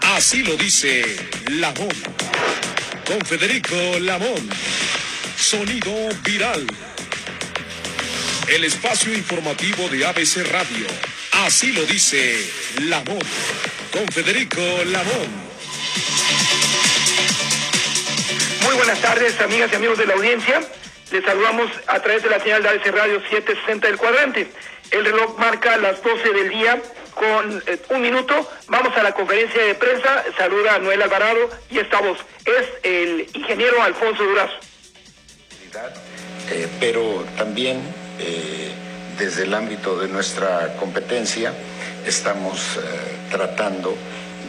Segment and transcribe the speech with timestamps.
[0.00, 1.16] Así lo dice
[1.50, 1.88] Lamón.
[3.04, 4.48] Con Federico Lamón.
[5.36, 5.92] Sonido
[6.22, 6.64] viral.
[8.48, 10.86] El espacio informativo de ABC Radio.
[11.44, 12.48] Así lo dice
[12.82, 13.18] Lamón.
[13.92, 15.44] Con Federico Lamón.
[18.62, 20.60] Muy buenas tardes, amigas y amigos de la audiencia.
[21.10, 24.48] Les saludamos a través de la señal de ABC Radio 760 del cuadrante.
[24.90, 26.80] El reloj marca las 12 del día
[27.14, 28.48] con eh, un minuto.
[28.68, 30.24] Vamos a la conferencia de prensa.
[30.36, 34.54] Saluda a Noel Alvarado y esta voz es el ingeniero Alfonso Durazo.
[36.50, 37.80] Eh, pero también
[38.18, 38.70] eh,
[39.18, 41.52] desde el ámbito de nuestra competencia
[42.06, 42.78] estamos
[43.30, 43.96] tratando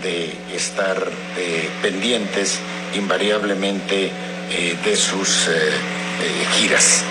[0.03, 1.01] de estar
[1.81, 2.59] pendientes
[2.93, 4.11] invariablemente
[4.83, 5.49] de sus
[6.51, 7.03] giras.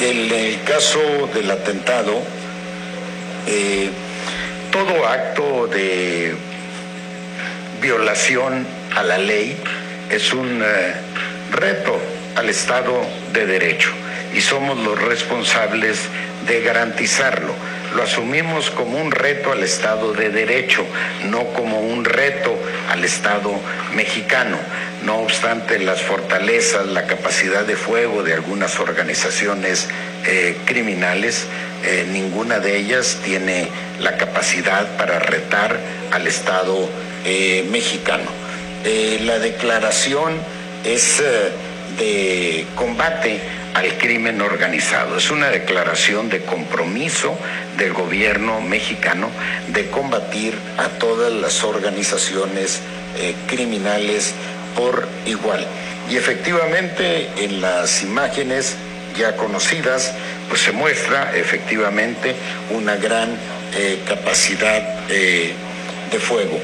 [0.00, 1.00] En el caso
[1.34, 2.22] del atentado,
[4.72, 6.34] todo acto de
[7.82, 9.54] violación a la ley
[10.08, 10.94] es un eh,
[11.50, 12.00] reto
[12.36, 12.94] al Estado
[13.34, 13.90] de Derecho
[14.34, 15.98] y somos los responsables
[16.46, 17.54] de garantizarlo.
[17.94, 20.84] Lo asumimos como un reto al Estado de Derecho,
[21.28, 22.58] no como un reto
[22.90, 23.52] al Estado
[23.94, 24.56] mexicano.
[25.04, 29.88] No obstante las fortalezas, la capacidad de fuego de algunas organizaciones
[30.24, 31.46] eh, criminales,
[31.84, 33.68] eh, ninguna de ellas tiene
[34.00, 35.78] la capacidad para retar
[36.12, 36.88] al Estado
[37.24, 38.30] eh, mexicano.
[39.20, 40.40] la declaración
[40.84, 41.22] es
[41.98, 43.40] de combate
[43.74, 45.16] al crimen organizado.
[45.16, 47.36] Es una declaración de compromiso
[47.78, 49.28] del gobierno mexicano
[49.68, 52.80] de combatir a todas las organizaciones
[53.46, 54.34] criminales
[54.76, 55.66] por igual.
[56.10, 58.76] Y efectivamente en las imágenes
[59.16, 60.12] ya conocidas,
[60.48, 62.34] pues se muestra efectivamente
[62.70, 63.30] una gran
[63.74, 65.52] eh, capacidad eh,
[66.10, 66.58] de fuego.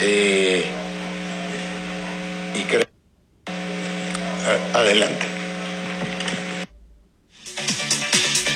[0.00, 0.64] Eh,
[2.54, 2.89] y.
[4.74, 5.26] Adelante.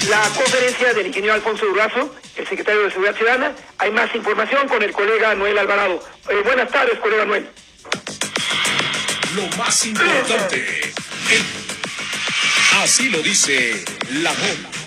[0.08, 3.54] La conferencia del ingeniero Alfonso Durazo, el secretario de Seguridad Ciudadana.
[3.78, 6.02] Hay más información con el colega Noel Alvarado.
[6.44, 7.48] buenas tardes, colega Noel.
[9.34, 10.92] Lo más importante.
[12.82, 14.83] Así lo dice la voz.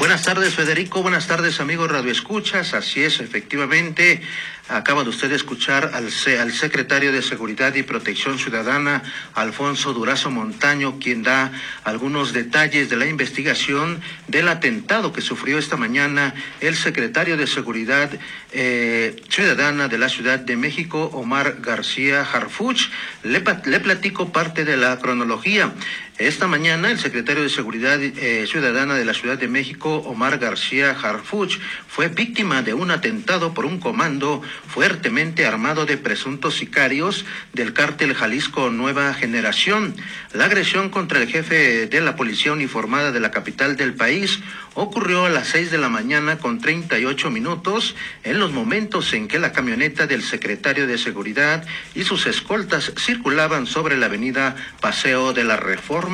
[0.00, 1.02] Buenas tardes, Federico.
[1.02, 2.72] Buenas tardes, amigos Radio Escuchas.
[2.72, 4.22] Así es, efectivamente.
[4.70, 6.08] Acaba de usted escuchar al,
[6.40, 9.02] al secretario de Seguridad y Protección Ciudadana,
[9.34, 11.52] Alfonso Durazo Montaño, quien da
[11.84, 18.10] algunos detalles de la investigación del atentado que sufrió esta mañana el secretario de Seguridad
[18.52, 22.90] eh, Ciudadana de la Ciudad de México, Omar García Harfuch.
[23.22, 25.74] Le, le platico parte de la cronología.
[26.20, 30.90] Esta mañana, el secretario de Seguridad eh, Ciudadana de la Ciudad de México, Omar García
[30.90, 31.58] Harfuch,
[31.88, 38.12] fue víctima de un atentado por un comando fuertemente armado de presuntos sicarios del cártel
[38.12, 39.94] Jalisco Nueva Generación.
[40.34, 44.40] La agresión contra el jefe de la policía uniformada de la capital del país
[44.74, 49.38] ocurrió a las 6 de la mañana con 38 minutos en los momentos en que
[49.38, 51.64] la camioneta del secretario de Seguridad
[51.94, 56.09] y sus escoltas circulaban sobre la avenida Paseo de la Reforma.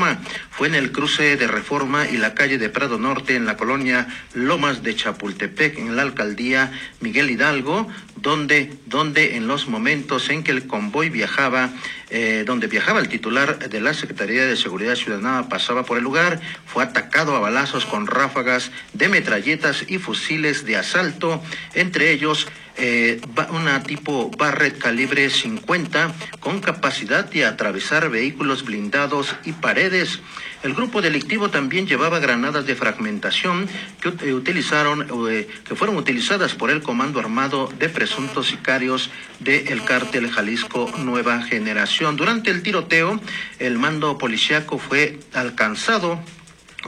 [0.51, 4.07] Fue en el cruce de Reforma y la calle de Prado Norte en la colonia
[4.35, 6.71] Lomas de Chapultepec en la alcaldía
[7.01, 11.71] Miguel Hidalgo, donde, donde en los momentos en que el convoy viajaba
[12.11, 16.41] eh, donde viajaba el titular de la Secretaría de Seguridad Ciudadana, pasaba por el lugar,
[16.67, 21.43] fue atacado a balazos con ráfagas de metralletas y fusiles de asalto,
[21.75, 22.47] entre ellos
[22.79, 30.21] eh, una tipo Barrett calibre 50 con capacidad de atravesar vehículos blindados y paredes.
[30.67, 33.69] El grupo delictivo también llevaba granadas de fragmentación
[34.01, 39.85] que eh, utilizaron, eh, que fueron utilizadas por el Comando Armado de presuntos sicarios del
[39.85, 42.17] cártel Jalisco Nueva Generación.
[42.17, 43.21] Durante el tiroteo,
[43.61, 46.21] el mando policiaco fue alcanzado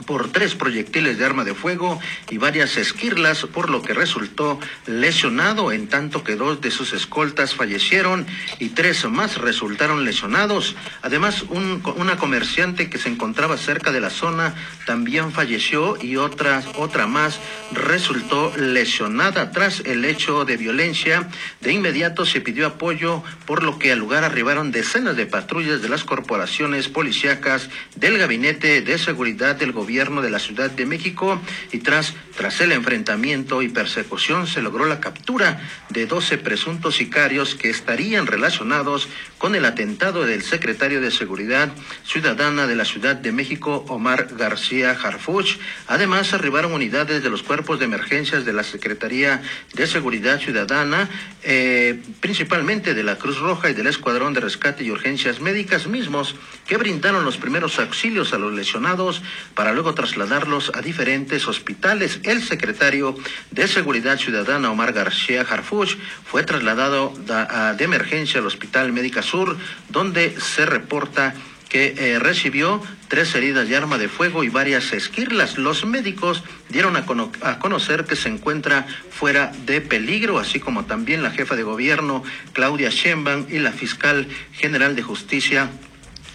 [0.05, 5.71] por tres proyectiles de arma de fuego y varias esquirlas, por lo que resultó lesionado,
[5.71, 8.25] en tanto que dos de sus escoltas fallecieron
[8.59, 10.75] y tres más resultaron lesionados.
[11.01, 14.55] Además, una comerciante que se encontraba cerca de la zona
[14.85, 17.39] también falleció y otra, otra más
[17.71, 21.29] resultó lesionada tras el hecho de violencia.
[21.61, 25.89] De inmediato se pidió apoyo, por lo que al lugar arribaron decenas de patrullas de
[25.89, 31.41] las corporaciones policíacas del Gabinete de Seguridad del Gobierno de la Ciudad de México
[31.71, 37.55] y tras, tras el enfrentamiento y persecución se logró la captura de 12 presuntos sicarios
[37.55, 41.71] que estarían relacionados con el atentado del secretario de Seguridad
[42.03, 45.57] Ciudadana de la Ciudad de México, Omar García Harfuch.
[45.87, 49.41] Además, arribaron unidades de los cuerpos de emergencias de la Secretaría
[49.73, 51.09] de Seguridad Ciudadana,
[51.43, 56.35] eh, principalmente de la Cruz Roja y del Escuadrón de Rescate y Urgencias Médicas mismos,
[56.67, 59.21] que brindaron los primeros auxilios a los lesionados
[59.55, 62.19] para luego trasladarlos a diferentes hospitales.
[62.23, 63.15] El secretario
[63.51, 67.13] de Seguridad Ciudadana, Omar García Harfuch, fue trasladado
[67.77, 69.57] de emergencia al Hospital Médica Sur,
[69.89, 71.33] donde se reporta
[71.69, 75.57] que eh, recibió tres heridas de arma de fuego y varias esquirlas.
[75.57, 77.05] Los médicos dieron a,
[77.41, 82.23] a, conocer que se encuentra fuera de peligro, así como también la jefa de gobierno
[82.53, 85.69] Claudia Sheinbaum y la fiscal general de justicia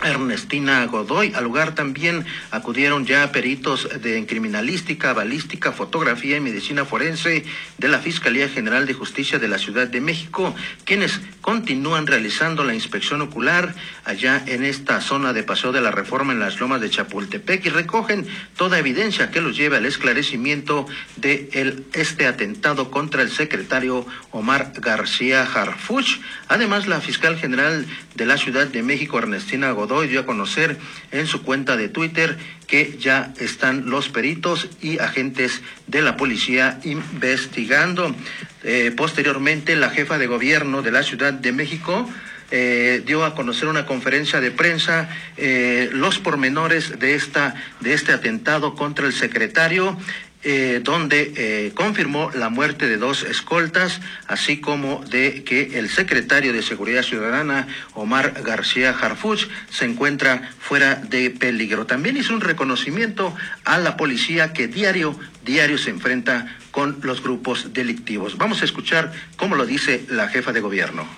[0.03, 1.33] Ernestina Godoy.
[1.35, 7.45] Al lugar también acudieron ya peritos de criminalística, balística, fotografía y medicina forense
[7.79, 10.55] de la Fiscalía General de Justicia de la Ciudad de México,
[10.85, 13.75] quienes continúan realizando la inspección ocular
[14.05, 17.71] allá en esta zona de Paseo de la Reforma en las Lomas de Chapultepec y
[17.71, 18.27] recogen
[18.57, 20.87] toda evidencia que los lleve al esclarecimiento
[21.17, 26.21] de este atentado contra el secretario Omar García Harfuch.
[26.49, 30.77] Además, la fiscal general de la Ciudad de México, Ernestina Godoy, dio a conocer
[31.13, 36.79] en su cuenta de Twitter que ya están los peritos y agentes de la policía
[36.85, 38.15] investigando.
[38.63, 42.09] Eh, posteriormente, la jefa de gobierno de la Ciudad de México,
[42.51, 48.13] eh, dio a conocer una conferencia de prensa eh, los pormenores de esta de este
[48.13, 49.97] atentado contra el secretario
[50.45, 56.53] eh, donde eh, confirmó la muerte de dos escoltas, así como de que el secretario
[56.53, 61.87] de Seguridad Ciudadana, Omar García Harfuch, se encuentra fuera de peligro.
[61.87, 67.73] También hizo un reconocimiento a la policía que diario, diario se enfrenta con los grupos
[67.73, 68.37] delictivos.
[68.37, 71.09] Vamos a escuchar cómo lo dice la jefa de gobierno.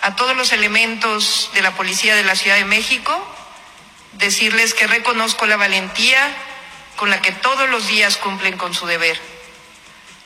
[0.00, 3.12] A todos los elementos de la Policía de la Ciudad de México,
[4.14, 6.34] decirles que reconozco la valentía
[6.96, 9.20] con la que todos los días cumplen con su deber.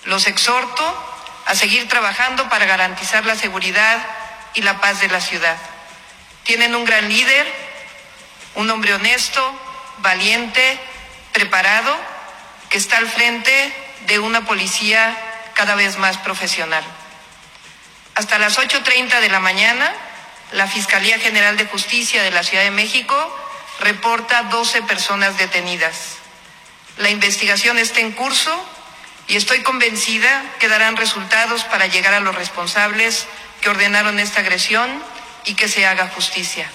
[0.05, 1.15] Los exhorto
[1.47, 3.99] a seguir trabajando para garantizar la seguridad
[4.55, 5.57] y la paz de la ciudad.
[6.45, 7.53] Tienen un gran líder,
[8.55, 9.43] un hombre honesto,
[9.99, 10.79] valiente,
[11.33, 11.97] preparado,
[12.71, 13.75] que está al frente
[14.07, 15.17] de una policía
[15.55, 16.85] cada vez más profesional.
[18.15, 19.93] Hasta las 8.30 de la mañana,
[20.53, 23.15] la Fiscalía General de Justicia de la Ciudad de México
[23.81, 26.19] reporta 12 personas detenidas.
[26.99, 28.53] La investigación está en curso
[29.27, 33.27] y estoy convencida que darán resultados para llegar a los responsables
[33.61, 35.03] que ordenaron esta agresión
[35.45, 36.71] y que se haga justicia.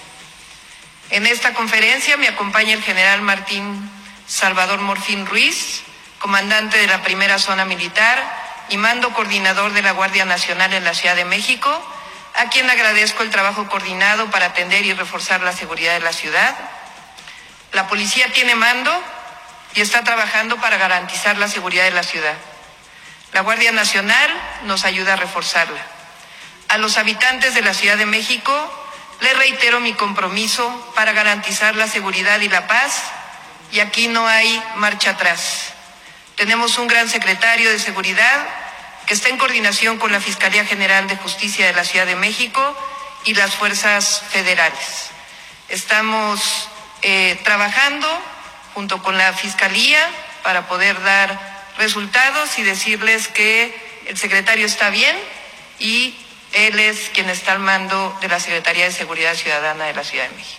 [1.09, 3.89] En esta conferencia me acompaña el general Martín
[4.27, 5.81] Salvador Morfín Ruiz,
[6.19, 8.21] comandante de la primera zona militar
[8.69, 11.69] y mando coordinador de la Guardia Nacional en la Ciudad de México,
[12.35, 16.55] a quien agradezco el trabajo coordinado para atender y reforzar la seguridad de la ciudad.
[17.71, 19.03] La policía tiene mando
[19.75, 22.35] y está trabajando para garantizar la seguridad de la ciudad.
[23.33, 24.31] La Guardia Nacional
[24.63, 25.81] nos ayuda a reforzarla.
[26.69, 28.85] A los habitantes de la Ciudad de México
[29.21, 33.03] les reitero mi compromiso para garantizar la seguridad y la paz
[33.71, 35.73] y aquí no hay marcha atrás.
[36.35, 38.47] Tenemos un gran secretario de Seguridad
[39.05, 42.75] que está en coordinación con la Fiscalía General de Justicia de la Ciudad de México
[43.25, 45.09] y las fuerzas federales.
[45.67, 46.69] Estamos
[47.01, 48.07] eh, trabajando
[48.73, 50.07] junto con la Fiscalía
[50.43, 51.39] para poder dar
[51.77, 53.75] resultados y decirles que
[54.07, 55.15] el secretario está bien
[55.79, 56.15] y
[56.53, 60.27] él es quien está al mando de la Secretaría de Seguridad Ciudadana de la Ciudad
[60.29, 60.58] de México.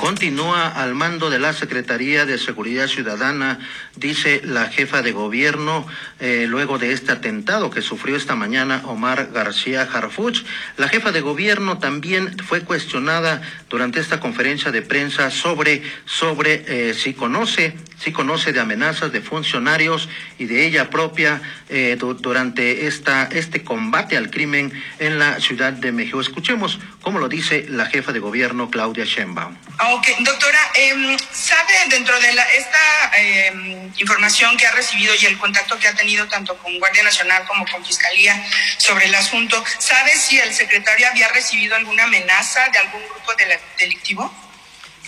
[0.00, 3.58] Continúa al mando de la Secretaría de Seguridad Ciudadana,
[3.96, 5.86] dice la jefa de gobierno,
[6.20, 10.42] eh, luego de este atentado que sufrió esta mañana Omar García Harfuch.
[10.78, 16.94] La jefa de gobierno también fue cuestionada durante esta conferencia de prensa sobre, sobre eh,
[16.94, 23.28] si conoce si conoce de amenazas de funcionarios y de ella propia eh, durante esta,
[23.30, 26.20] este combate al crimen en la Ciudad de México.
[26.20, 29.56] Escuchemos cómo lo dice la jefa de gobierno, Claudia Sheinbaum.
[29.92, 35.38] Ok, doctora, eh, ¿sabe dentro de la, esta eh, información que ha recibido y el
[35.38, 38.42] contacto que ha tenido tanto con Guardia Nacional como con Fiscalía
[38.78, 43.32] sobre el asunto, ¿sabe si el secretario había recibido alguna amenaza de algún grupo
[43.78, 44.49] delictivo?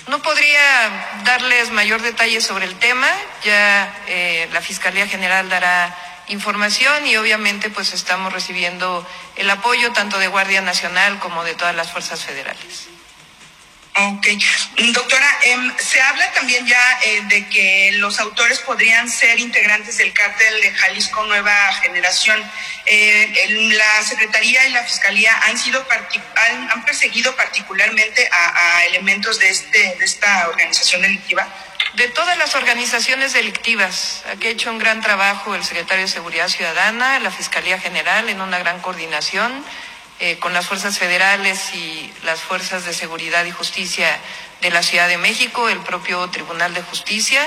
[0.09, 0.91] No podría
[1.25, 3.09] darles mayor detalle sobre el tema,
[3.45, 5.97] ya eh, la Fiscalía General dará
[6.29, 9.07] información y obviamente pues estamos recibiendo
[9.37, 12.92] el apoyo tanto de Guardia Nacional como de todas las fuerzas federales.
[13.95, 14.27] Ok.
[14.95, 20.15] Doctora, em, se habla también ya eh, de que los autores podrían ser integrantes del
[20.15, 22.43] cártel de Jalisco Nueva Generación.
[22.87, 23.47] Eh,
[23.77, 25.87] la Secretaría y la Fiscalía han sido
[26.37, 31.47] han, han perseguido particularmente a, a, elementos de, este, de esta organización delictiva.
[31.95, 36.49] De todas las organizaciones delictivas, aquí ha hecho un gran trabajo el secretario de Seguridad
[36.49, 39.63] Ciudadana, la Fiscalía General, en una gran coordinación
[40.25, 44.07] eh, con las fuerzas federales y las fuerzas de seguridad y justicia
[44.61, 47.45] de la Ciudad de México, el propio Tribunal de Justicia.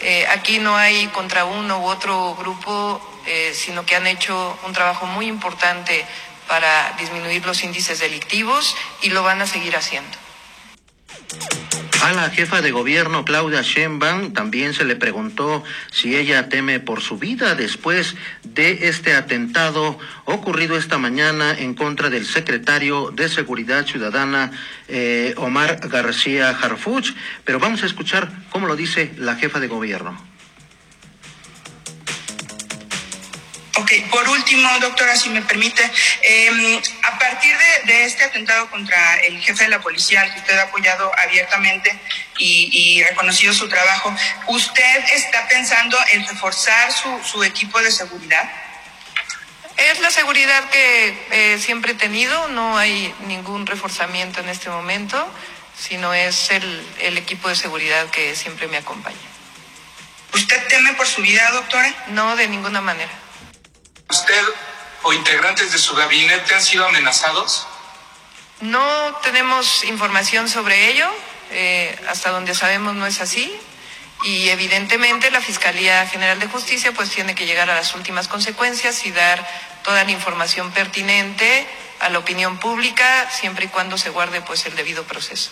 [0.00, 4.72] Eh, aquí no hay contra uno u otro grupo, eh, sino que han hecho un
[4.72, 6.04] trabajo muy importante
[6.48, 10.18] para disminuir los índices delictivos y lo van a seguir haciendo.
[12.08, 15.62] A la jefa de gobierno, Claudia Sheinbaum, también se le preguntó
[15.92, 22.08] si ella teme por su vida después de este atentado ocurrido esta mañana en contra
[22.08, 24.52] del secretario de Seguridad Ciudadana,
[24.88, 27.12] eh, Omar García Harfuch.
[27.44, 30.37] Pero vamos a escuchar cómo lo dice la jefa de gobierno.
[33.78, 35.88] Ok, por último, doctora, si me permite,
[36.22, 40.40] eh, a partir de, de, este atentado contra el jefe de la policía, al que
[40.40, 41.96] usted ha apoyado abiertamente
[42.38, 44.12] y, y reconocido su trabajo,
[44.48, 48.50] ¿usted está pensando en reforzar su, su equipo de seguridad?
[49.76, 55.32] Es la seguridad que eh, siempre he tenido, no hay ningún reforzamiento en este momento,
[55.78, 59.16] sino es el, el equipo de seguridad que siempre me acompaña.
[60.34, 61.94] ¿Usted teme por su vida, doctora?
[62.08, 63.27] No, de ninguna manera.
[64.10, 64.42] ¿Usted
[65.02, 67.66] o integrantes de su gabinete han sido amenazados?
[68.60, 71.08] No tenemos información sobre ello.
[71.50, 73.54] Eh, hasta donde sabemos no es así.
[74.24, 79.06] Y evidentemente la Fiscalía General de Justicia pues tiene que llegar a las últimas consecuencias
[79.06, 79.46] y dar
[79.84, 81.66] toda la información pertinente
[82.00, 85.50] a la opinión pública siempre y cuando se guarde pues el debido proceso.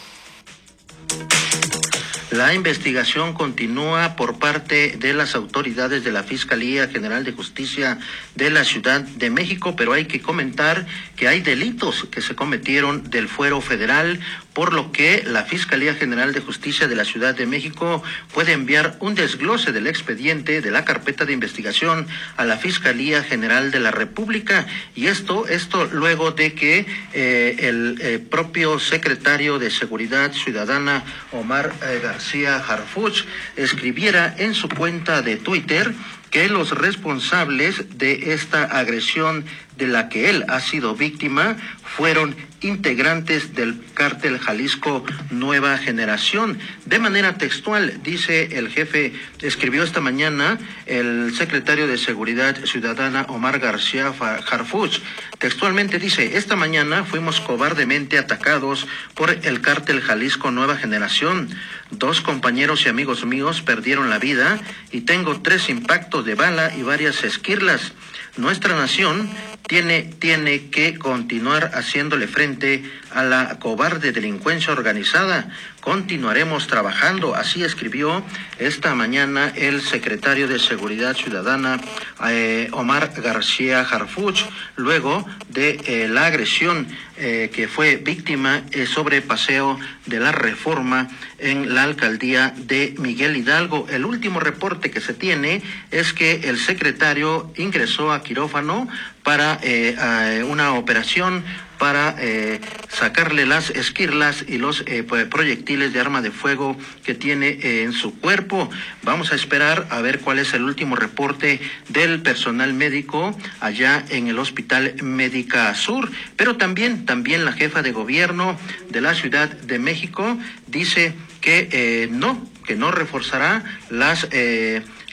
[2.37, 7.99] La investigación continúa por parte de las autoridades de la Fiscalía General de Justicia
[8.35, 13.09] de la Ciudad de México, pero hay que comentar que hay delitos que se cometieron
[13.09, 14.21] del fuero federal,
[14.57, 18.97] por lo que la Fiscalía General de Justicia de la Ciudad de México puede enviar
[19.01, 22.07] un desglose del expediente de la carpeta de investigación
[22.39, 24.67] a la Fiscalía General de la República.
[24.95, 31.75] Y esto esto luego de que eh, el eh, propio secretario de Seguridad Ciudadana Omar
[31.83, 35.93] eh, García Harfuch escribiera en su cuenta de Twitter
[36.31, 39.45] que los responsables de esta agresión
[39.77, 46.59] de la que él ha sido víctima fueron integrantes del cártel Jalisco Nueva Generación.
[46.85, 53.59] De manera textual, dice el jefe, escribió esta mañana el secretario de Seguridad Ciudadana Omar
[53.59, 54.13] García
[54.51, 55.01] Harfuch.
[55.39, 61.51] Textualmente dice, esta mañana fuimos cobardemente atacados por el cártel Jalisco Nueva Generación.
[61.91, 64.59] Dos compañeros y amigos míos perdieron la vida
[64.91, 67.93] y tengo tres impactos de bala y varias esquirlas.
[68.37, 69.31] Nuestra nación
[69.67, 75.49] tiene, tiene que continuar haciéndole frente a la cobarde delincuencia organizada.
[75.87, 78.25] Continuaremos trabajando, así escribió
[78.59, 81.81] esta mañana el secretario de Seguridad Ciudadana,
[82.29, 84.41] eh, Omar García Harfuch,
[84.75, 86.89] luego de eh, la agresión
[87.19, 91.07] eh, que fue víctima sobre paseo de la reforma
[91.39, 93.87] en la alcaldía de Miguel Hidalgo.
[93.89, 95.63] El último reporte que se tiene
[95.93, 98.89] es que el secretario ingresó a quirófano
[99.27, 101.43] para eh, una operación
[101.79, 107.83] para eh, sacarle las esquirlas y los eh, proyectiles de arma de fuego que tiene
[107.83, 108.71] en su cuerpo.
[109.03, 114.29] Vamos a esperar a ver cuál es el último reporte del personal médico allá en
[114.29, 116.09] el Hospital Médica Sur.
[116.37, 118.57] Pero también, también la jefa de gobierno
[118.91, 124.29] de la Ciudad de México dice que no, que no reforzará las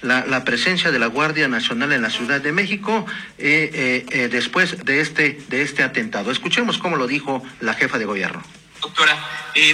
[0.03, 3.05] la, la, presencia de la Guardia Nacional en la Ciudad de México
[3.37, 6.31] eh, eh, eh, después de este, de este atentado.
[6.31, 8.43] Escuchemos cómo lo dijo la jefa de gobierno.
[8.81, 9.17] Doctora,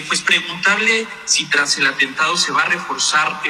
[0.07, 3.41] pues preguntarle si tras el atentado se va a reforzar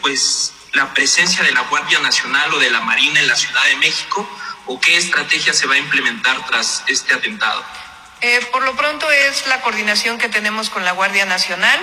[0.00, 3.76] pues la presencia de la Guardia Nacional o de la Marina en la Ciudad de
[3.76, 4.28] México
[4.66, 7.64] o qué estrategia se va a implementar tras este atentado.
[8.52, 11.80] por lo pronto es la coordinación que tenemos con la Guardia Nacional.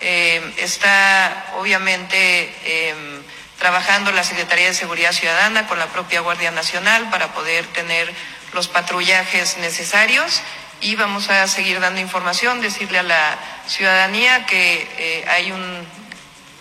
[0.00, 3.15] está obviamente em,
[3.58, 8.12] trabajando la Secretaría de Seguridad Ciudadana con la propia Guardia Nacional para poder tener
[8.52, 10.42] los patrullajes necesarios
[10.80, 15.86] y vamos a seguir dando información, decirle a la ciudadanía que eh, hay un,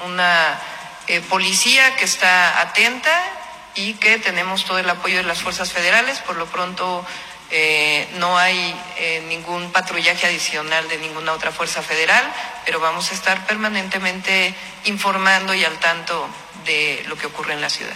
[0.05, 0.59] una
[1.07, 3.11] eh, policía que está atenta
[3.75, 6.19] y que tenemos todo el apoyo de las fuerzas federales.
[6.19, 7.05] Por lo pronto
[7.51, 8.75] Eh, no hay
[9.29, 12.25] ningún patrullaje adicional de ninguna otra fuerza federal,
[12.65, 16.27] pero vamos a estar permanentemente informando y al tanto
[16.65, 17.95] de lo que ocurre en la ciudad.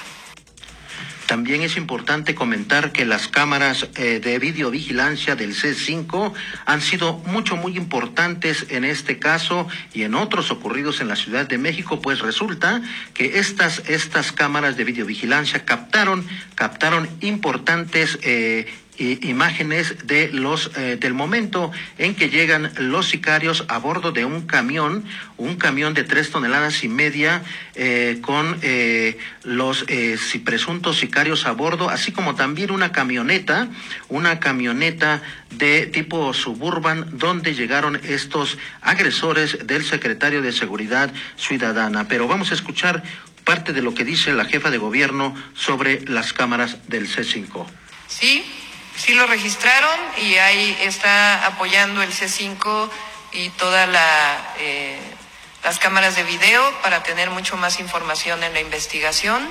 [1.29, 6.33] También es importante comentar que las cámaras eh, de videovigilancia del C5
[6.65, 11.47] han sido mucho, muy importantes en este caso y en otros ocurridos en la Ciudad
[11.47, 12.81] de México, pues resulta
[13.13, 18.65] que estas, estas cámaras de videovigilancia captaron, captaron importantes eh,
[18.99, 24.41] imágenes de los eh, del momento en que llegan los sicarios a bordo de un
[24.41, 25.05] camión,
[25.37, 27.43] un camión de tres toneladas y media
[27.75, 29.85] eh, con eh, los
[30.43, 33.69] presuntos sicarios a bordo, así como también una camioneta,
[34.09, 42.07] una camioneta de tipo suburban donde llegaron estos agresores del secretario de Seguridad Ciudadana.
[42.07, 43.03] Pero vamos a escuchar
[43.43, 47.65] parte de lo que dice la jefa de gobierno sobre las cámaras del C5.
[48.07, 48.43] Sí,
[48.99, 52.89] sí lo registraron y ahí está apoyando el C5
[53.31, 53.87] y todas
[54.59, 54.99] eh,
[55.63, 59.49] las cámaras de video para tener mucho más información en la investigación.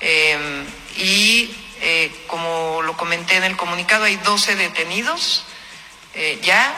[0.00, 0.64] Em,
[0.96, 5.44] y eh, como lo comenté en el comunicado, hay 12 detenidos
[6.14, 6.72] eh, ya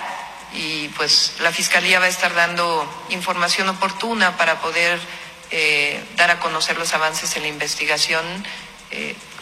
[0.55, 4.99] y pues la Fiscalía va a estar dando información oportuna para poder
[6.17, 8.25] dar a conocer los avances en la investigación,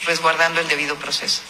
[0.06, 1.42] resguardando el debido proceso.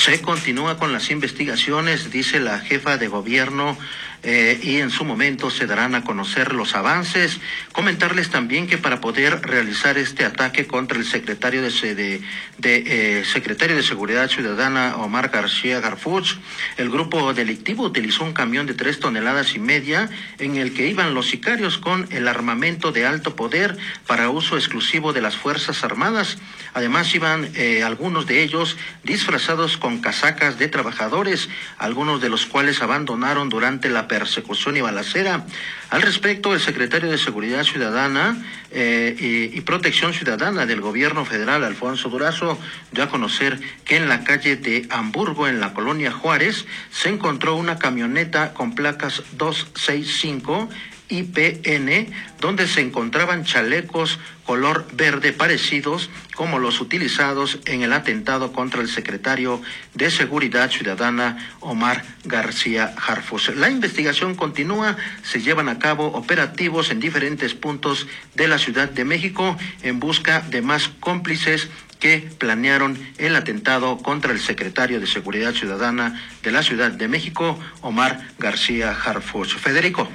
[0.00, 3.76] Se continúa con las investigaciones, dice la jefa de gobierno
[4.22, 7.40] eh, y en su momento se darán a conocer los avances.
[7.72, 12.20] Comentarles también que para poder realizar este ataque contra el secretario de,
[12.62, 16.36] eh, secretario de Seguridad Ciudadana Omar García Garfuch,
[16.76, 21.14] el grupo delictivo utilizó un camión de tres toneladas y media en el que iban
[21.14, 26.38] los sicarios con el armamento de alto poder para uso exclusivo de las Fuerzas Armadas.
[26.74, 31.48] Además iban eh, algunos de ellos disfrazados con casacas de trabajadores,
[31.78, 35.46] algunos de los cuales abandonaron durante la persecución y balacera.
[35.88, 42.08] Al respecto, el secretario de Seguridad Ciudadana eh, y, Protección Ciudadana del Gobierno Federal, Alfonso
[42.08, 42.58] Durazo,
[42.90, 47.54] dio a conocer que en la calle de Hamburgo, en la colonia Juárez, se encontró
[47.54, 50.68] una camioneta con placas 265
[51.10, 58.80] IPN, donde se encontraban chalecos color verde parecidos como los utilizados en el atentado contra
[58.80, 59.60] el secretario
[59.94, 63.54] de Seguridad Ciudadana Omar García Harfus.
[63.56, 69.04] La investigación continúa, se llevan a cabo operativos en diferentes puntos de la Ciudad de
[69.04, 71.68] México en busca de más cómplices
[72.00, 77.58] que planearon el atentado contra el secretario de Seguridad Ciudadana de la Ciudad de México,
[77.82, 79.54] Omar García Harfus.
[79.54, 80.08] Federico.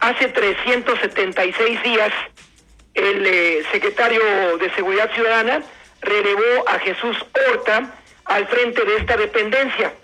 [0.00, 2.12] Hace 376 días,
[2.94, 5.62] el eh, secretario de Seguridad Ciudadana
[6.00, 9.94] relevó a Jesús Horta al frente de esta dependencia.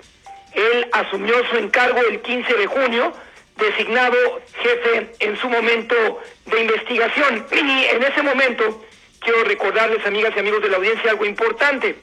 [0.52, 3.12] Él asumió su encargo el 15 de junio,
[3.56, 7.46] designado jefe en su momento de investigación.
[7.52, 8.84] Y en ese momento,
[9.20, 11.96] quiero recordarles, amigas y amigos de la audiencia, algo importante.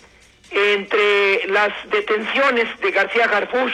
[0.51, 3.73] Entre las detenciones de García Garfush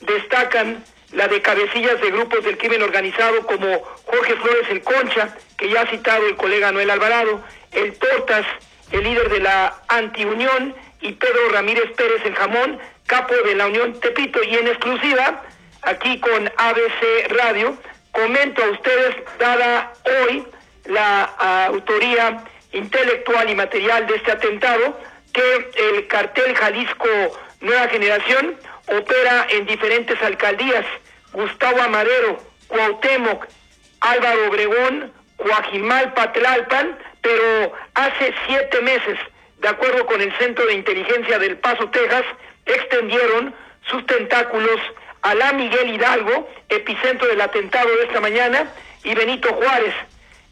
[0.00, 5.68] destacan la de cabecillas de grupos del crimen organizado como Jorge Flores el Concha, que
[5.68, 7.42] ya ha citado el colega Noel Alvarado,
[7.72, 8.46] el Tortas,
[8.92, 13.98] el líder de la Antiunión, y Pedro Ramírez Pérez el Jamón, capo de la Unión
[14.00, 14.42] Tepito.
[14.42, 15.42] Y en exclusiva,
[15.82, 17.76] aquí con ABC Radio,
[18.12, 20.44] comento a ustedes, dada hoy
[20.84, 21.22] la
[21.66, 24.98] autoría intelectual y material de este atentado,
[25.32, 27.08] que el cartel Jalisco
[27.60, 28.56] Nueva Generación
[28.90, 30.84] opera en diferentes alcaldías,
[31.32, 33.46] Gustavo Amadero, Cuauhtémoc,
[34.00, 39.18] Álvaro Obregón, Coajimal, Tlalpan, pero hace siete meses,
[39.60, 42.24] de acuerdo con el Centro de Inteligencia del Paso, Texas,
[42.66, 44.80] extendieron sus tentáculos
[45.22, 48.72] a la Miguel Hidalgo, epicentro del atentado de esta mañana,
[49.04, 49.94] y Benito Juárez.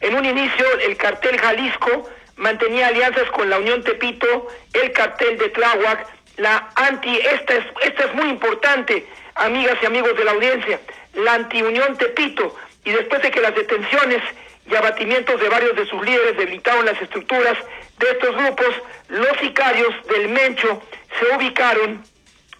[0.01, 5.49] En un inicio, el cartel Jalisco mantenía alianzas con la Unión Tepito, el cartel de
[5.49, 6.07] Tláhuac,
[6.39, 10.79] la anti, esta es, esta es muy importante, amigas y amigos de la audiencia,
[11.13, 14.23] la antiunión Tepito, y después de que las detenciones
[14.65, 17.57] y abatimientos de varios de sus líderes debilitaron las estructuras
[17.97, 18.69] de estos grupos,
[19.09, 20.81] los sicarios del Mencho
[21.19, 22.03] se ubicaron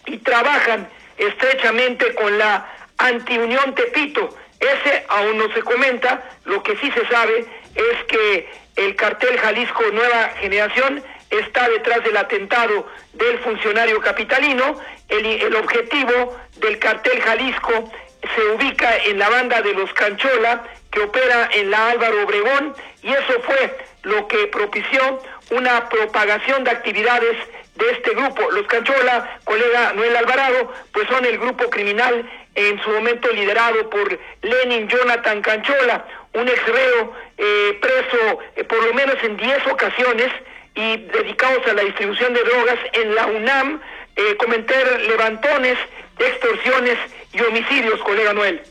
[0.06, 4.36] y trabajan estrechamente con la antiunión Tepito.
[4.60, 9.84] Ese aún no se comenta, lo que sí se sabe es que el cartel Jalisco
[9.94, 14.80] Nueva Generación está detrás del atentado del funcionario capitalino.
[15.08, 17.92] El, objetivo del cartel Jalisco
[18.36, 23.12] se ubica en la banda de los Canchola, que opera en la Álvaro Obregón, y
[23.12, 27.38] eso fue lo que propició una propagación de actividades
[27.76, 28.52] de este grupo.
[28.52, 34.20] Los Canchola, colega Noel Alvarado, pues son el grupo criminal en su momento liderado por
[34.42, 40.32] Lenin Jonathan Canchola, un ex reo eh, preso eh, por lo menos en 10 ocasiones
[40.76, 43.82] y dedicados a la distribución de drogas en la UNAM,
[44.16, 45.78] eh, cometer levantones,
[46.18, 46.98] extorsiones
[47.34, 48.62] y homicidios, colega Noel.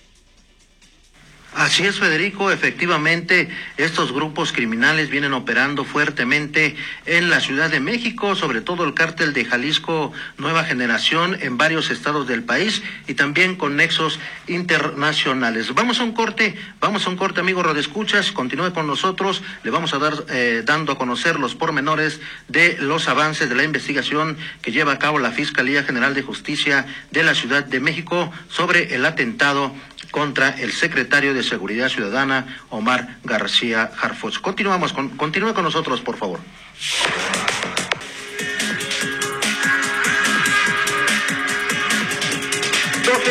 [1.58, 2.52] Así es, Federico.
[2.52, 8.94] Efectivamente, estos grupos criminales vienen operando fuertemente en la Ciudad de México, sobre todo el
[8.94, 15.74] cártel de Jalisco Nueva Generación en varios estados del país y también con nexos internacionales.
[15.74, 18.30] Vamos a un corte, vamos a un corte, amigo Rodescuchas.
[18.30, 19.42] Continúe con nosotros.
[19.64, 23.64] Le vamos a dar eh, dando a conocer los pormenores de los avances de la
[23.64, 28.30] investigación que lleva a cabo la Fiscalía General de Justicia de la Ciudad de México
[28.48, 29.74] sobre el atentado
[30.10, 34.40] contra el secretario de Seguridad Ciudadana, Omar García Harfuch.
[34.40, 36.40] Continuamos con, continúa con nosotros, por favor.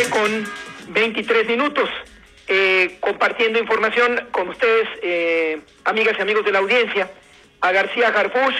[0.09, 0.47] Con
[0.89, 1.89] 23 minutos.
[2.47, 7.11] Eh, compartiendo información con ustedes, eh, amigas y amigos de la audiencia,
[7.61, 8.55] a García Harfuch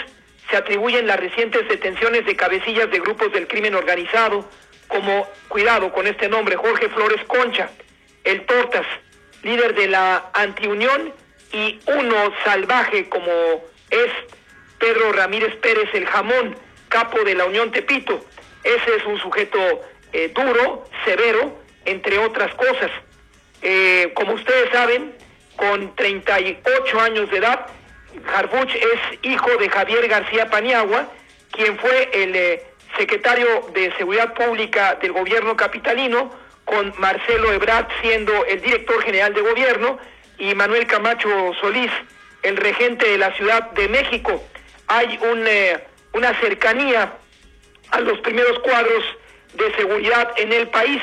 [0.50, 4.48] se atribuyen las recientes detenciones de cabecillas de grupos del crimen organizado,
[4.88, 7.70] como, cuidado con este nombre, Jorge Flores Concha,
[8.28, 8.86] el Tortas,
[9.44, 11.14] líder de la antiunión,
[11.54, 13.32] y uno salvaje como
[13.90, 14.12] es
[14.80, 16.56] Pedro Ramírez Pérez el Jamón,
[16.90, 18.24] capo de la Unión Tepito.
[18.64, 19.60] Ese es un sujeto
[20.12, 22.92] eh, duro, severo, entre otras cosas.
[23.62, 25.16] Eh, como ustedes saben,
[25.56, 27.68] con 38 años de edad,
[28.36, 31.10] Harfuch es hijo de Javier García Paniagua,
[31.52, 32.64] quien fue el eh,
[32.98, 36.32] secretario de Seguridad Pública del gobierno capitalino,
[36.68, 39.98] con Marcelo Ebrard siendo el director general de gobierno
[40.38, 41.30] y Manuel Camacho
[41.62, 41.92] Solís,
[42.44, 44.44] el regente de la Ciudad de México.
[44.88, 45.80] Hay eh,
[46.12, 47.14] una cercanía
[47.92, 49.04] a los primeros cuadros
[49.54, 51.02] de seguridad en el país,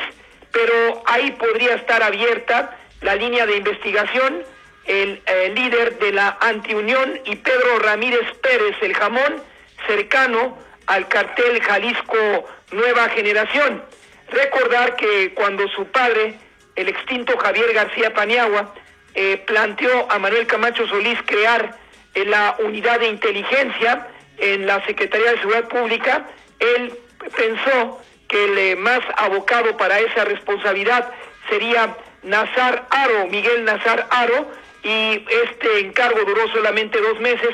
[0.53, 4.45] pero ahí podría estar abierta la línea de investigación,
[4.85, 9.43] el eh, líder de la antiunión y Pedro Ramírez Pérez, el jamón,
[9.87, 13.83] cercano al cartel Jalisco Nueva Generación.
[14.31, 16.35] Recordar que cuando su padre,
[16.77, 18.75] el extinto Javier García Paniagua,
[19.15, 21.77] eh, planteó a Manuel Camacho Solís crear
[22.15, 24.09] eh, la unidad de inteligencia
[24.39, 26.27] en la Secretaría de Seguridad Pública,
[26.59, 26.93] él
[27.37, 31.13] pensó que el eh, más abocado para esa responsabilidad
[31.49, 34.51] sería Nazar Aro, Miguel Nazar Aro,
[34.83, 37.51] y este encargo duró solamente dos meses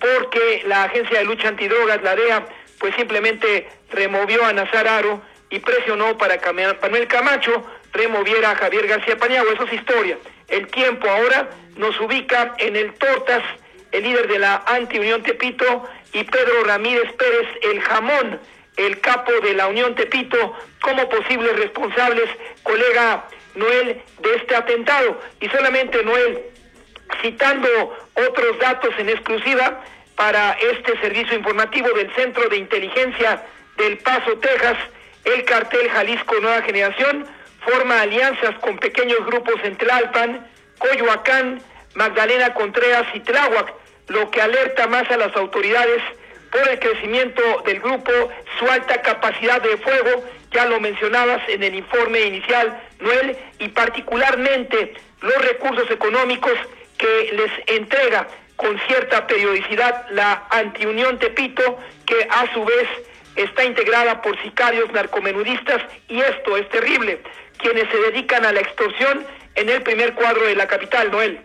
[0.00, 2.46] porque la Agencia de Lucha Antidrogas, la DEA,
[2.78, 7.62] pues simplemente removió a Nazar Aro y presionó para que Manuel Camacho
[7.92, 9.52] removiera a Javier García Paniagua.
[9.52, 10.16] Eso es historia.
[10.48, 13.42] El tiempo ahora nos ubica en el Tortas,
[13.92, 15.84] el líder de la anti-Unión Tepito,
[16.14, 18.40] y Pedro Ramírez Pérez, el jamón,
[18.78, 22.30] el capo de la Unión Tepito, como posibles responsables,
[22.62, 25.20] colega Noel, de este atentado.
[25.38, 26.44] Y solamente Noel,
[27.20, 27.68] citando
[28.14, 29.84] otros datos en exclusiva
[30.16, 33.44] para este servicio informativo del Centro de Inteligencia
[33.76, 34.78] del Paso, Texas,
[35.24, 37.26] el cartel Jalisco Nueva Generación
[37.64, 40.46] forma alianzas con pequeños grupos en Tlalpan,
[40.78, 41.62] Coyoacán,
[41.94, 43.72] Magdalena Contreras y Tláhuac,
[44.08, 46.02] lo que alerta más a las autoridades
[46.50, 48.12] por el crecimiento del grupo,
[48.58, 54.94] su alta capacidad de fuego, ya lo mencionabas en el informe inicial, Noel, y particularmente
[55.20, 56.52] los recursos económicos
[56.98, 62.88] que les entrega con cierta periodicidad la antiunión Tepito, que a su vez
[63.36, 67.22] está integrada por sicarios narcomenudistas y esto es terrible,
[67.58, 71.40] quienes se dedican a la extorsión en el primer cuadro de la capital, Noel.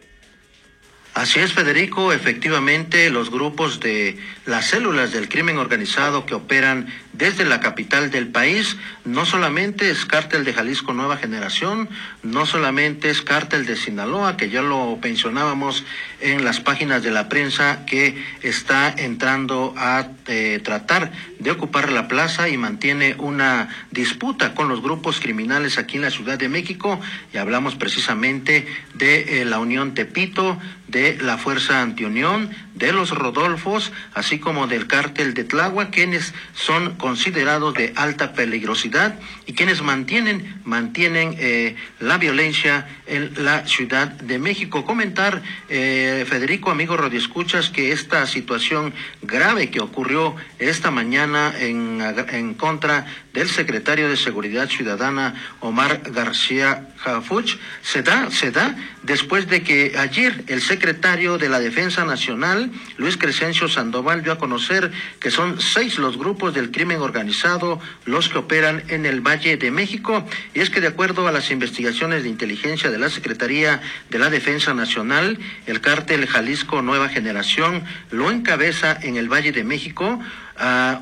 [1.13, 2.13] Así es, Federico.
[2.13, 8.27] Efectivamente, los grupos de las células del crimen organizado que operan desde la capital del
[8.27, 11.89] país no solamente es cártel de Jalisco Nueva Generación,
[12.23, 15.83] no solamente es cártel de Sinaloa, que ya lo pensionábamos
[16.19, 22.07] en las páginas de la prensa, que está entrando a eh, tratar de ocupar la
[22.07, 26.99] plaza y mantiene una disputa con los grupos criminales aquí en la Ciudad de México.
[27.33, 33.91] Y hablamos precisamente de eh, la Unión Tepito, de la Fuerza Antiunión, de los Rodolfos,
[34.13, 40.59] así como del cártel de Tláhuac, quienes son considerados de alta peligrosidad y quienes mantienen,
[40.65, 44.83] mantienen eh, la violencia en la Ciudad de México.
[44.83, 52.01] Comentar, eh, Federico, amigo Escuchas, que esta situación grave que ocurrió esta mañana en,
[52.33, 59.47] en contra del secretario de Seguridad Ciudadana, Omar García Jafuch, se da, se da después
[59.47, 64.91] de que ayer el secretario de la Defensa Nacional, Luis Crescencio Sandoval, dio a conocer
[65.19, 69.71] que son seis los grupos del crimen organizado los que operan en el Valle de
[69.71, 70.25] México.
[70.53, 74.29] Y es que de acuerdo a las investigaciones de inteligencia de la Secretaría de la
[74.29, 80.19] Defensa Nacional, el cártel Jalisco Nueva Generación lo encabeza en el Valle de México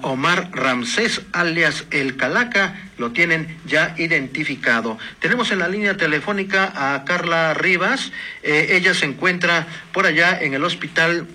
[0.01, 4.97] Omar Ramsés, alias El Calaca, lo tienen ya identificado.
[5.19, 8.11] Tenemos en la línea telefónica a Carla Rivas,
[8.43, 11.27] eh, ella se encuentra por allá en el hospital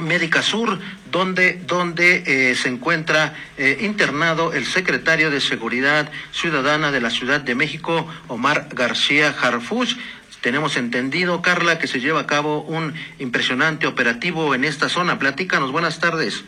[0.00, 0.78] Médica Sur,
[1.10, 7.40] donde, donde eh, se encuentra eh, internado el secretario de Seguridad Ciudadana de la Ciudad
[7.40, 9.96] de México, Omar García Harfuch.
[10.40, 15.18] Tenemos entendido, Carla, que se lleva a cabo un impresionante operativo en esta zona.
[15.18, 16.44] Platícanos, buenas tardes.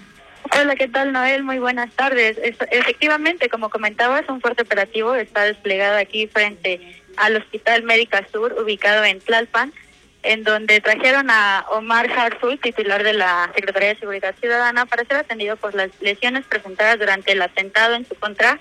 [0.59, 1.43] Hola, ¿qué tal, Noel?
[1.43, 2.39] Muy buenas tardes.
[2.71, 9.05] efectivamente, como comentabas, un fuerte operativo está desplegado aquí frente al Hospital Médica Sur, ubicado
[9.05, 9.73] en Tlalpan,
[10.23, 15.17] en donde trajeron a Omar Harful, titular de la Secretaría de Seguridad Ciudadana, para ser
[15.19, 18.59] atendido por las lesiones presentadas durante el atentado en su contra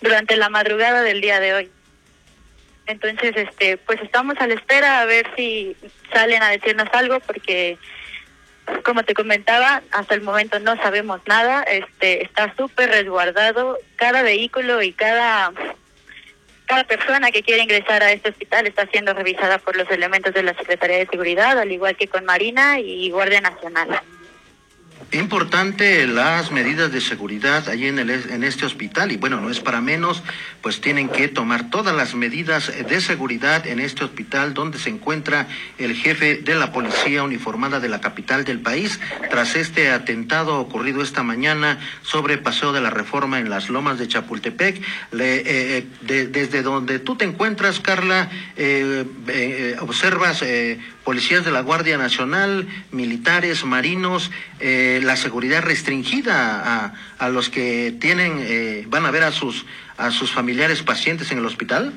[0.00, 1.70] durante la madrugada del día de hoy.
[2.86, 5.76] Entonces, este, pues estamos a la espera a ver si
[6.12, 7.78] salen a decirnos algo, porque
[8.84, 14.82] como te comentaba, hasta el momento no sabemos nada, este está súper resguardado, cada vehículo
[14.82, 15.52] y cada
[16.72, 20.42] cada persona que quiere ingresar a este hospital está siendo revisada por los elementos de
[20.42, 24.00] la Secretaría de Seguridad, al igual que con Marina y Guardia Nacional.
[25.12, 29.60] Importante las medidas de seguridad allí en, el, en este hospital y bueno, no es
[29.60, 30.22] para menos,
[30.62, 35.48] pues tienen que tomar todas las medidas de seguridad en este hospital donde se encuentra
[35.76, 41.02] el jefe de la policía uniformada de la capital del país tras este atentado ocurrido
[41.02, 44.76] esta mañana sobre Paseo de la Reforma en las Lomas de Chapultepec.
[44.76, 45.86] Eh, eh,
[46.30, 50.42] desde donde tú te encuentras, Carla, eh, observas
[51.04, 57.92] policías de la Guardia Nacional, militares, marinos, eh, la seguridad restringida a, a los que
[58.00, 61.92] tienen, eh, van a ver a sus, a sus familiares pacientes en el hospital?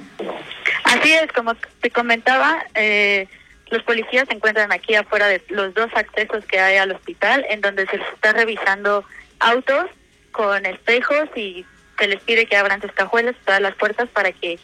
[0.84, 3.28] Así es, como te comentaba, eh,
[3.70, 7.62] los policías se encuentran aquí afuera de los dos accesos que hay al hospital, en
[7.62, 9.04] donde se está revisando
[9.40, 9.86] autos
[10.32, 11.66] con espejos y
[11.98, 14.60] se les pide que abran sus cajuelas, todas las puertas para que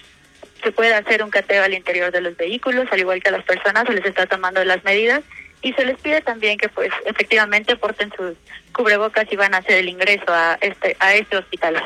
[0.62, 3.44] se puede hacer un cateo al interior de los vehículos, al igual que a las
[3.44, 5.22] personas se les está tomando las medidas
[5.62, 8.36] y se les pide también que pues efectivamente porten sus
[8.74, 11.82] cubrebocas y van a hacer el ingreso a este a este hospital.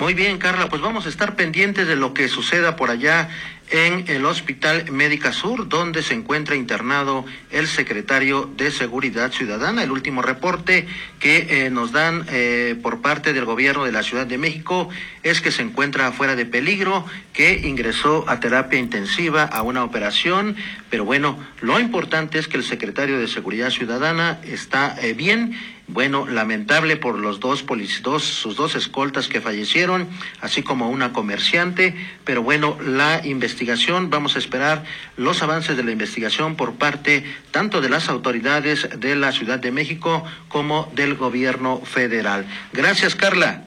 [0.00, 3.28] Muy bien, Carla, pues vamos a estar pendientes de lo que suceda por allá
[3.70, 9.84] en el Hospital Médica Sur, donde se encuentra internado el secretario de Seguridad Ciudadana.
[9.84, 10.88] El último reporte
[11.20, 14.88] que eh, nos dan eh, por parte del gobierno de la Ciudad de México
[15.22, 20.56] es que se encuentra fuera de peligro, que ingresó a terapia intensiva a una operación,
[20.90, 26.26] pero bueno, lo importante es que el secretario de Seguridad Ciudadana está eh, bien bueno,
[26.26, 27.64] lamentable por los dos,
[28.02, 30.08] dos, sus dos escoltas que fallecieron,
[30.40, 31.94] así como una comerciante,
[32.24, 34.84] pero bueno, la investigación, vamos a esperar
[35.16, 39.72] los avances de la investigación por parte tanto de las autoridades de la Ciudad de
[39.72, 42.46] México como del gobierno federal.
[42.72, 43.64] Gracias, Carla.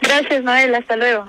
[0.00, 1.26] Gracias, Noel, hasta luego.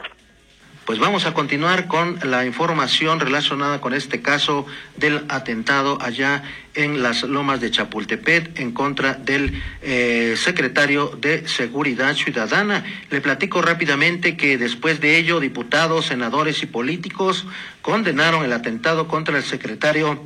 [0.85, 4.65] Pues vamos a continuar con la información relacionada con este caso
[4.97, 6.43] del atentado allá
[6.73, 12.83] en las lomas de Chapultepec en contra del eh, secretario de Seguridad Ciudadana.
[13.09, 17.45] Le platico rápidamente que después de ello diputados, senadores y políticos
[17.81, 20.19] condenaron el atentado contra el secretario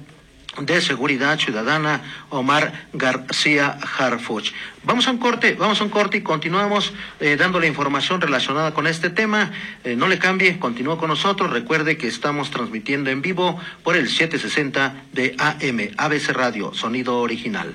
[0.59, 4.51] de Seguridad Ciudadana, Omar García Harfuch.
[4.83, 8.73] Vamos a un corte, vamos a un corte y continuamos eh, dando la información relacionada
[8.73, 9.51] con este tema.
[9.83, 11.51] Eh, no le cambie, continúa con nosotros.
[11.51, 17.73] Recuerde que estamos transmitiendo en vivo por el 760 de AM, ABC Radio, sonido original.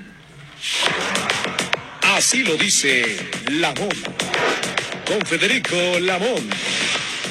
[2.15, 3.17] Así lo dice
[3.51, 3.89] Lamón.
[5.07, 6.49] Con Federico Lamón.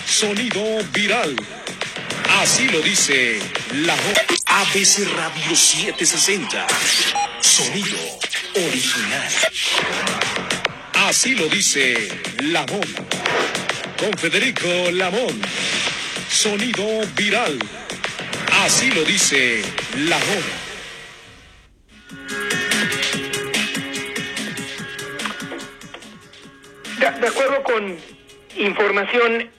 [0.07, 0.63] Sonido
[0.93, 1.37] viral.
[2.41, 3.39] Así lo dice
[3.75, 4.42] Lamón.
[4.55, 6.67] ABC Radio 760.
[7.41, 7.97] Sonido
[8.55, 9.33] original.
[11.09, 12.85] Así lo dice Lamón.
[13.99, 15.41] Con Federico Lamón.
[16.29, 16.85] Sonido
[17.17, 17.59] viral.
[18.63, 19.63] Así lo dice
[19.97, 20.45] Lamón.
[26.99, 27.97] De, acuerdo con
[28.59, 29.51] información,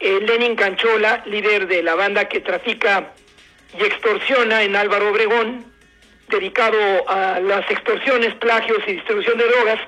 [0.00, 3.14] eh, Lenin Canchola, líder de la banda que trafica
[3.78, 5.64] y extorsiona en Álvaro Obregón,
[6.28, 9.80] dedicado a las extorsiones, plagios y distribución de drogas,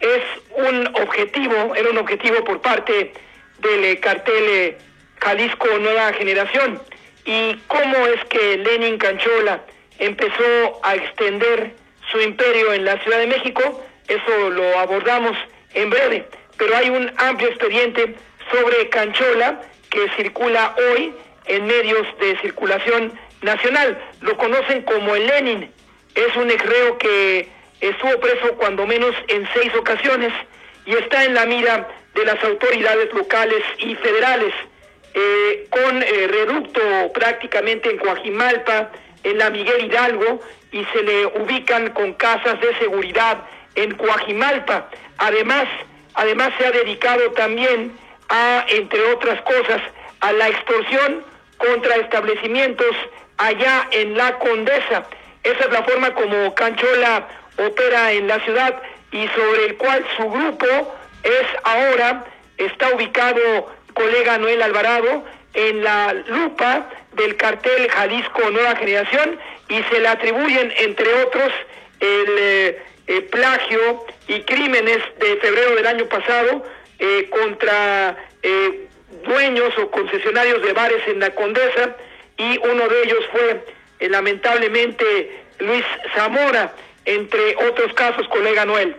[0.00, 3.12] es un objetivo, era un objetivo por parte
[3.58, 4.78] del cartel eh,
[5.20, 6.80] Jalisco Nueva Generación.
[7.24, 9.62] y cómo es que Lenin Canchola
[10.00, 11.72] empezó a extender
[12.10, 15.36] su imperio en la Ciudad de México, eso lo abordamos
[15.74, 16.26] en breve,
[16.56, 18.16] pero hay un amplio expediente
[18.50, 21.14] sobre Canchola que circula hoy
[21.46, 23.98] en medios de circulación nacional.
[24.20, 25.70] Lo conocen como el Lenin.
[26.14, 26.62] Es un ex
[26.98, 27.48] que
[27.80, 30.32] estuvo preso cuando menos en seis ocasiones
[30.86, 34.52] y está en la mira de las autoridades locales y federales,
[35.14, 36.80] eh, con eh, reducto
[37.12, 38.90] prácticamente en Coajimalpa,
[39.24, 40.40] en la Miguel Hidalgo,
[40.72, 44.88] y se le ubican con casas de seguridad en Coajimalpa.
[45.18, 45.66] Además,
[46.14, 47.92] además se ha dedicado también
[48.28, 49.82] a, entre otras cosas,
[50.20, 51.24] a la extorsión
[51.58, 52.94] contra establecimientos
[53.38, 55.04] allá en la Condesa.
[55.42, 60.30] Esa es la forma como Canchola opera en la ciudad y sobre el cual su
[60.30, 60.66] grupo
[61.22, 62.24] es ahora,
[62.56, 63.40] está ubicado,
[63.92, 70.72] colega Noel Alvarado, en la lupa del cartel Jalisco Nueva Generación y se le atribuyen,
[70.78, 71.52] entre otros,
[72.00, 76.64] el eh, eh, plagio y crímenes de febrero del año pasado
[76.98, 78.16] eh, contra
[79.24, 81.96] dueños o concesionarios de bares en la Condesa
[82.36, 83.64] y uno de ellos fue
[84.08, 88.96] lamentablemente Luis Zamora, entre otros casos, colega Noel.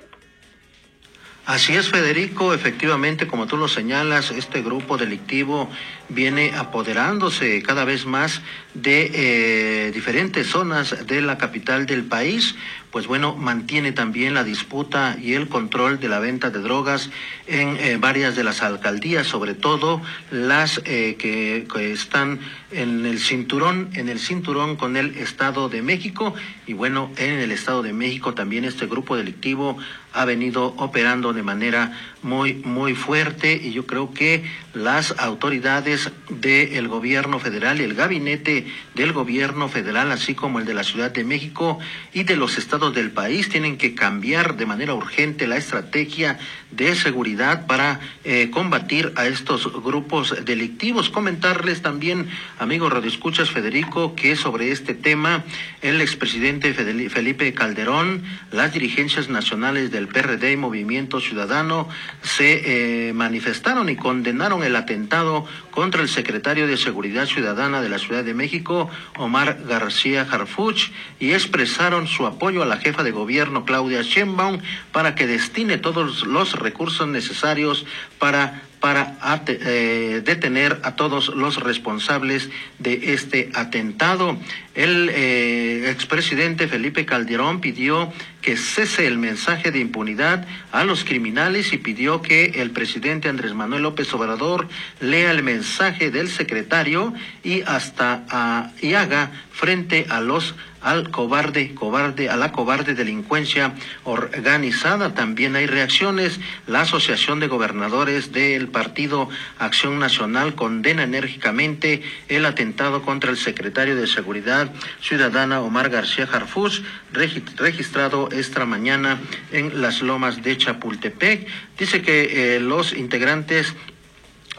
[1.46, 2.54] Así es, Federico.
[2.54, 5.70] Efectivamente, como tú lo señalas, este grupo delictivo
[6.08, 8.42] viene apoderándose cada vez más
[8.74, 12.56] de eh, diferentes zonas de la capital del país.
[12.94, 17.10] Pues bueno, mantiene también la disputa y el control de la venta de drogas
[17.48, 22.40] en eh, varias de las alcaldías, sobre todo las eh, que, que, están
[22.72, 26.36] en el cinturón, en el cinturón con el Estado de México.
[26.68, 29.76] Y bueno, en el Estado de México también este grupo delictivo
[30.14, 36.88] ha venido operando de manera muy, muy fuerte y yo creo que las autoridades del
[36.88, 41.24] gobierno federal y el gabinete del gobierno federal, así como el de la Ciudad de
[41.24, 41.80] México
[42.14, 46.40] y de los estados del país, tienen que cambiar de manera urgente la estrategia
[46.76, 51.10] de seguridad para eh, combatir a estos grupos delictivos.
[51.10, 55.44] Comentarles también, amigos radioescuchas Federico, que sobre este tema
[55.82, 61.88] el expresidente Felipe Calderón, las dirigencias nacionales del PRD y Movimiento Ciudadano
[62.22, 68.00] se eh, manifestaron y condenaron el atentado contra el secretario de Seguridad Ciudadana de la
[68.00, 73.66] Ciudad de México, Omar García Harfuch, y expresaron su apoyo a la jefa de gobierno,
[73.66, 74.60] Claudia Sheinbaum,
[74.92, 77.86] para que destine todos los recursos necesarios
[78.18, 79.16] para para
[79.48, 82.50] eh, detener a todos los responsables
[82.80, 84.38] de este atentado.
[84.76, 91.72] El eh, expresidente Felipe Calderón pidió que cese el mensaje de impunidad a los criminales
[91.72, 94.68] y pidió que el presidente Andrés Manuel López Obrador
[95.00, 101.74] lea el mensaje del secretario y hasta ah, y haga frente a los al cobarde,
[101.74, 105.14] cobarde, a la cobarde delincuencia organizada.
[105.14, 106.40] También hay reacciones.
[106.68, 113.96] La Asociación de Gobernadores del Partido Acción Nacional condena enérgicamente el atentado contra el secretario
[113.96, 119.20] de Seguridad Ciudadana Omar García Jarfus, registrado esta mañana
[119.52, 121.48] en las lomas de Chapultepec.
[121.78, 123.74] Dice que eh, los integrantes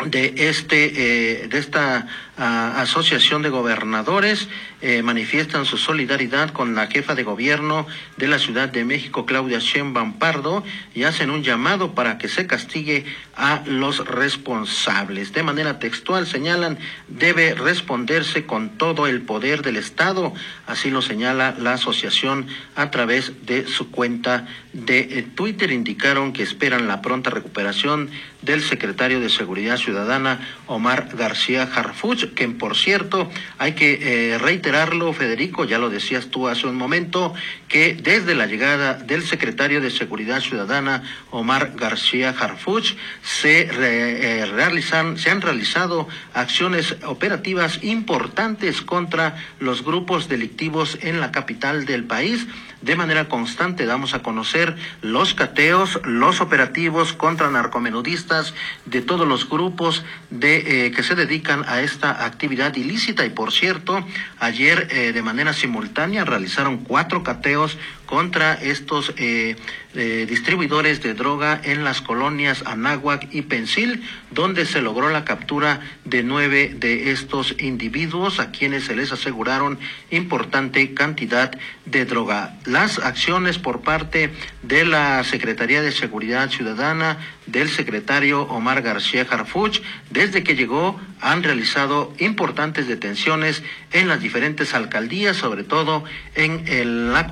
[0.06, 4.48] de este eh, de esta asociación de gobernadores
[4.80, 9.58] eh, manifiestan su solidaridad con la jefa de gobierno de la Ciudad de México Claudia
[9.58, 13.04] Sheinbaum Pardo y hacen un llamado para que se castigue
[13.36, 15.32] a los responsables.
[15.32, 20.32] De manera textual señalan debe responderse con todo el poder del Estado
[20.66, 25.70] así lo señala la asociación a través de su cuenta de eh, Twitter.
[25.70, 28.10] Indicaron que esperan la pronta recuperación
[28.42, 33.98] del secretario de Seguridad Ciudadana, Omar García Harfuch, que por cierto, hay que
[34.32, 37.34] eh, reiterarlo, Federico, ya lo decías tú hace un momento,
[37.68, 45.18] que desde la llegada del secretario de Seguridad Ciudadana, Omar García Harfuch, se, eh, realizan,
[45.18, 52.46] se han realizado acciones operativas importantes contra los grupos delictivos en la capital del país
[52.84, 59.48] de manera constante damos a conocer los cateos, los operativos contra narcomenudistas de todos los
[59.48, 60.04] grupos
[60.40, 63.24] eh, que se dedican a esta actividad ilícita.
[63.24, 64.06] Y por cierto,
[64.38, 69.56] ayer eh, de manera simultánea realizaron cuatro cateos contra estos eh,
[69.94, 76.22] distribuidores de droga en las colonias Anáhuac y Pensil, donde se logró la captura de
[76.22, 79.78] nueve de estos individuos a quienes se les aseguraron
[80.10, 81.52] importante cantidad
[81.86, 82.58] de droga.
[82.64, 84.30] Las acciones por parte
[84.62, 89.80] de la Secretaría de Seguridad Ciudadana del secretario Omar García Harfuch,
[90.10, 97.12] desde que llegó han realizado importantes detenciones en las diferentes alcaldías, sobre todo en el
[97.12, 97.28] la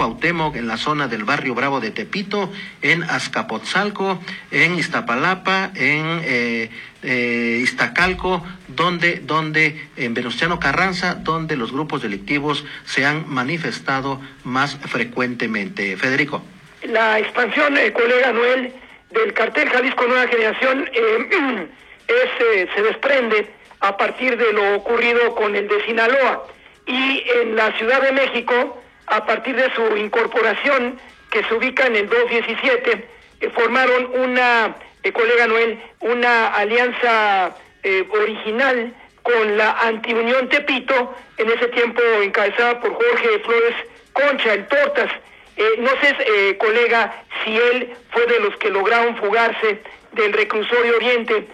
[0.54, 2.50] en la zona del barrio Bravo de Tepito,
[2.80, 6.70] en Azcapotzalco, en Iztapalapa, en eh,
[7.02, 14.76] eh, Iztacalco, donde, donde en Venustiano Carranza, donde los grupos delictivos se han manifestado más
[14.76, 15.96] frecuentemente.
[15.96, 16.42] Federico.
[16.88, 18.72] La expansión, eh, colega Noel,
[19.12, 21.68] del cartel Jalisco Nueva Generación eh,
[22.08, 23.46] es, se desprende
[23.80, 26.46] a partir de lo ocurrido con el de Sinaloa
[26.86, 30.98] y en la Ciudad de México, a partir de su incorporación
[31.30, 33.08] que se ubica en el 217,
[33.54, 41.68] formaron una eh, colega Noel, una alianza eh, original con la Antiunión Tepito, en ese
[41.68, 43.74] tiempo encabezada por Jorge Flores
[44.12, 45.10] Concha, el Tortas.
[45.56, 49.82] Eh, no sé, colega, si él fue de los que lograron fugarse
[50.12, 51.46] del reclusorio Oriente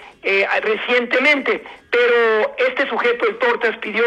[0.63, 4.05] recientemente, pero este sujeto, el Tortas, pidió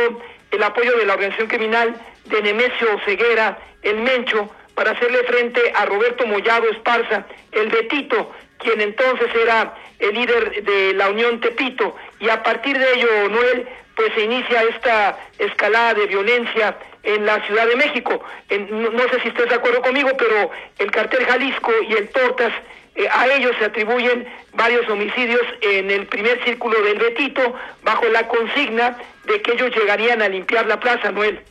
[0.52, 5.86] el apoyo de la organización criminal de Nemesio Ceguera, el Mencho, para hacerle frente a
[5.86, 12.30] Roberto Mollado Esparza, el Betito, quien entonces era el líder de la Unión Tepito, y
[12.30, 17.68] a partir de ello, Noel, pues se inicia esta escalada de violencia en la Ciudad
[17.68, 18.24] de México.
[18.50, 22.54] no, sé si estás de acuerdo conmigo, pero el cartel Jalisco y el Tortas,
[22.96, 28.28] eh, a ellos se atribuyen varios homicidios en el primer círculo del Betito, bajo la
[28.28, 31.42] consigna de que ellos llegarían a limpiar la plaza, Noel.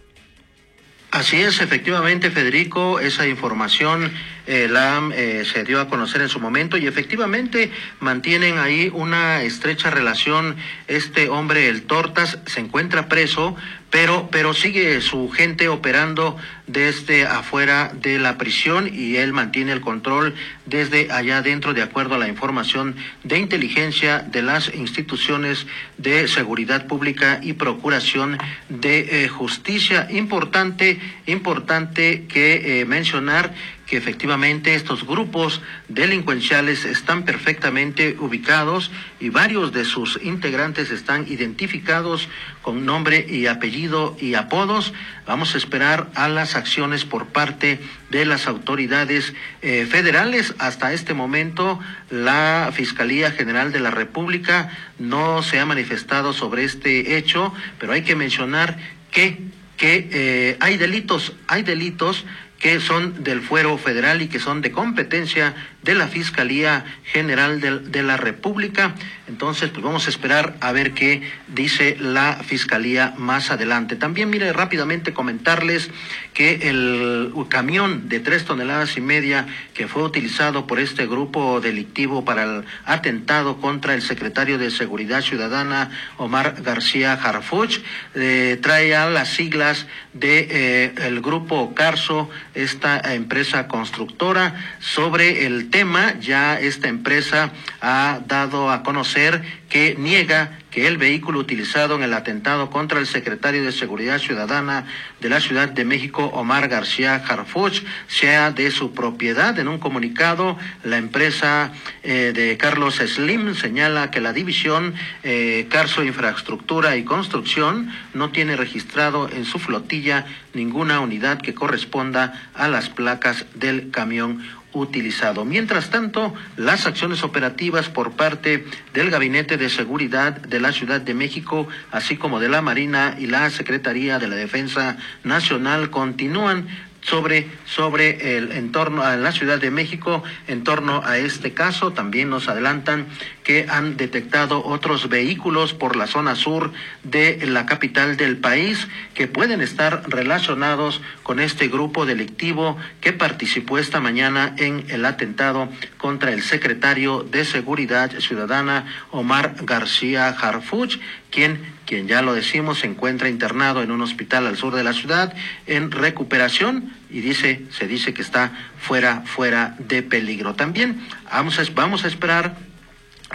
[1.11, 4.13] Así es, efectivamente, Federico, esa información
[4.47, 9.43] eh, la eh, se dio a conocer en su momento y efectivamente mantienen ahí una
[9.43, 10.57] estrecha relación.
[10.87, 13.57] Este hombre, el Tortas, se encuentra preso,
[13.91, 16.37] pero, pero sigue su gente operando
[16.67, 20.35] desde afuera de la prisión y él mantiene el control
[20.67, 25.67] desde allá dentro de acuerdo a la información de inteligencia de las instituciones
[25.99, 28.39] de seguridad pública y procuración
[28.69, 30.07] de eh, justicia.
[30.11, 33.53] Importante, importante que mencionar
[33.91, 42.29] que efectivamente estos grupos delincuenciales están perfectamente ubicados y varios de sus integrantes están identificados
[42.63, 44.93] con nombre y apellido y apodos.
[45.27, 47.81] Vamos a esperar a las acciones por parte
[48.11, 50.55] de las autoridades eh, federales.
[50.59, 51.81] Hasta este momento
[52.11, 54.71] la Fiscalía General de la República
[55.01, 58.79] no se ha manifestado sobre este hecho, pero hay que mencionar
[59.11, 59.37] que,
[59.77, 62.25] que eh, hay delitos, hay delitos
[62.61, 68.03] que son del fuero federal y que son de competencia de la Fiscalía General de,
[68.03, 68.95] la República.
[69.27, 73.97] Entonces, pues vamos a esperar a ver qué dice la Fiscalía más adelante.
[73.97, 75.91] También, mire, rápidamente comentarles
[76.35, 82.27] que el camión de tres toneladas y media que fue utilizado por este grupo delictivo
[82.27, 87.81] para el atentado contra el secretario de Seguridad Ciudadana, Omar García Harfuch,
[88.15, 96.19] eh, trae a las siglas de eh, grupo Carso, esta empresa constructora, sobre el tema,
[96.21, 97.51] ya esta empresa
[97.81, 103.07] ha dado a conocer que niega que el vehículo utilizado en el atentado contra el
[103.07, 104.87] secretario de Seguridad Ciudadana
[105.21, 109.59] de la Ciudad de México, Omar García Harfuch, sea de su propiedad.
[109.59, 111.73] En un comunicado, la empresa
[112.03, 118.57] eh, de Carlos Slim señala que la división eh, Carso Infraestructura y Construcción no tiene
[118.57, 125.45] registrado en su flotilla ninguna unidad que corresponda a las placas del camión utilizado.
[125.45, 128.65] Mientras tanto, las acciones operativas por parte
[128.95, 133.27] del Gabinete de Seguridad de la Ciudad de México, así como de la Marina y
[133.27, 136.69] la Secretaría de la Defensa Nacional, continúan
[137.03, 141.93] sobre, sobre el entorno a la Ciudad de México en torno a este caso.
[141.93, 143.07] También nos adelantan
[143.43, 146.73] que han detectado otros vehículos por la zona sur
[147.03, 153.79] de la capital del país que pueden estar relacionados con este grupo delictivo que participó
[153.79, 160.99] esta mañana en el atentado contra el secretario de Seguridad Ciudadana Omar García Harfuch,
[161.31, 164.93] quien quien ya lo decimos se encuentra internado en un hospital al sur de la
[164.93, 165.35] ciudad
[165.67, 170.55] en recuperación y dice se dice que está fuera fuera de peligro.
[170.55, 171.01] También
[171.33, 172.55] vamos a, vamos a esperar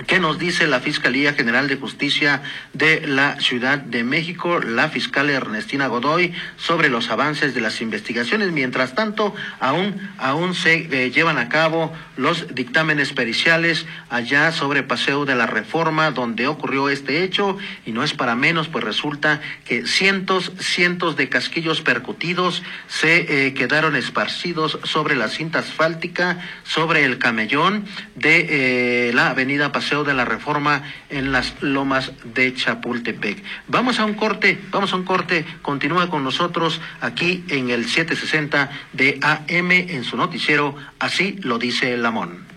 [0.07, 2.41] ¿Qué nos dice la Fiscalía General de Justicia
[2.73, 8.51] de la Ciudad de México, la fiscal Ernestina Godoy, sobre los avances de las investigaciones?
[8.51, 15.23] Mientras tanto, aún, aún se eh, llevan a cabo los dictámenes periciales allá sobre Paseo
[15.23, 19.87] de la Reforma, donde ocurrió este hecho, y no es para menos, pues resulta que
[19.87, 27.17] cientos, cientos de casquillos percutidos se eh, quedaron esparcidos sobre la cinta asfáltica, sobre el
[27.17, 27.85] camellón
[28.15, 33.43] de eh, la avenida Paseo de la Reforma en las lomas de Chapultepec.
[33.67, 38.71] Vamos a un corte, vamos a un corte, continúa con nosotros aquí en el 760
[38.93, 42.47] de AM en su noticiero, así lo dice Lamón.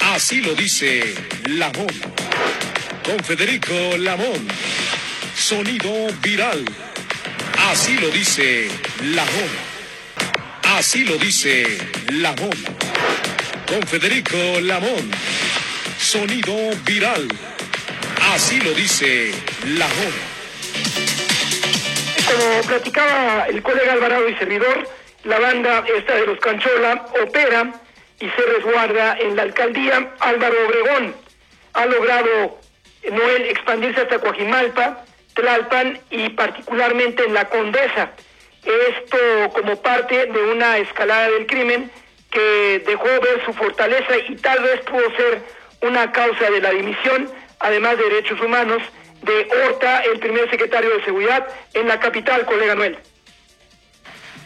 [0.00, 1.14] Así lo dice
[1.46, 1.94] Lamón.
[3.04, 4.48] Con Federico Lamón.
[5.36, 6.64] Sonido viral.
[7.70, 8.68] Así lo dice
[9.04, 9.50] Lamón.
[10.76, 11.78] Así lo dice
[12.10, 12.56] Lamón.
[13.68, 15.10] Con Federico Lamón
[15.98, 17.28] Sonido viral.
[18.32, 19.32] Así lo dice
[19.66, 20.38] la joven.
[22.24, 24.88] Como platicaba el colega Alvarado y servidor,
[25.24, 27.72] la banda esta de los Canchola opera
[28.20, 31.14] y se resguarda en la alcaldía Álvaro Obregón.
[31.74, 32.60] Ha logrado
[33.10, 38.12] Noel expandirse hasta Coajimalpa, Tlalpan y particularmente en la Condesa.
[38.64, 39.18] Esto
[39.52, 41.90] como parte de una escalada del crimen
[42.30, 47.28] que dejó ver su fortaleza y tal vez pudo ser una causa de la dimisión,
[47.60, 48.82] además de derechos humanos,
[49.22, 52.98] de Horta, el primer secretario de Seguridad en la capital, colega Noel.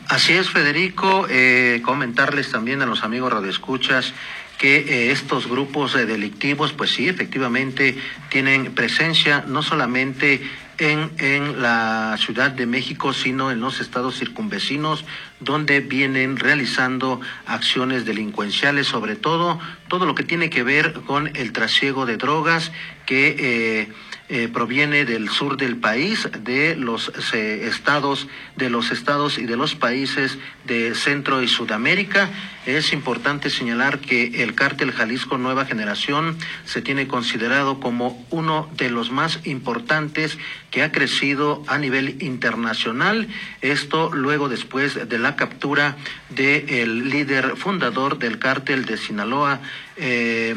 [0.09, 1.27] Así es, Federico.
[1.31, 4.13] Eh, comentarles también a los amigos radioescuchas
[4.59, 7.97] que eh, estos grupos eh, delictivos, pues sí, efectivamente
[8.29, 10.41] tienen presencia no solamente
[10.79, 15.05] en, en la Ciudad de México, sino en los estados circunvecinos,
[15.41, 19.59] donde vienen realizando acciones delincuenciales, sobre todo
[19.89, 22.73] todo lo que tiene que ver con el trasiego de drogas
[23.05, 23.93] que eh,
[24.29, 29.57] eh, proviene del sur del país, de los eh, estados, de los estados y de
[29.57, 32.31] los países de Centro y Sudamérica.
[32.65, 38.91] Es importante señalar que el cártel Jalisco Nueva Generación se tiene considerado como uno de
[38.91, 40.39] los más importantes
[40.71, 43.29] que ha crecido a nivel internacional.
[43.61, 45.97] Esto luego después de la captura
[46.31, 49.61] del líder fundador del cártel de Sinaloa,
[49.97, 50.55] eh,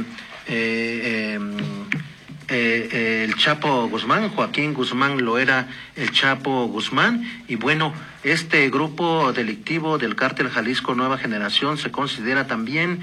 [0.48, 1.58] em,
[2.48, 7.94] eh, el Chapo Guzmán, Joaquín Guzmán lo era el Chapo Guzmán, y bueno,
[8.24, 13.02] este grupo delictivo del cártel Jalisco Nueva Generación se considera también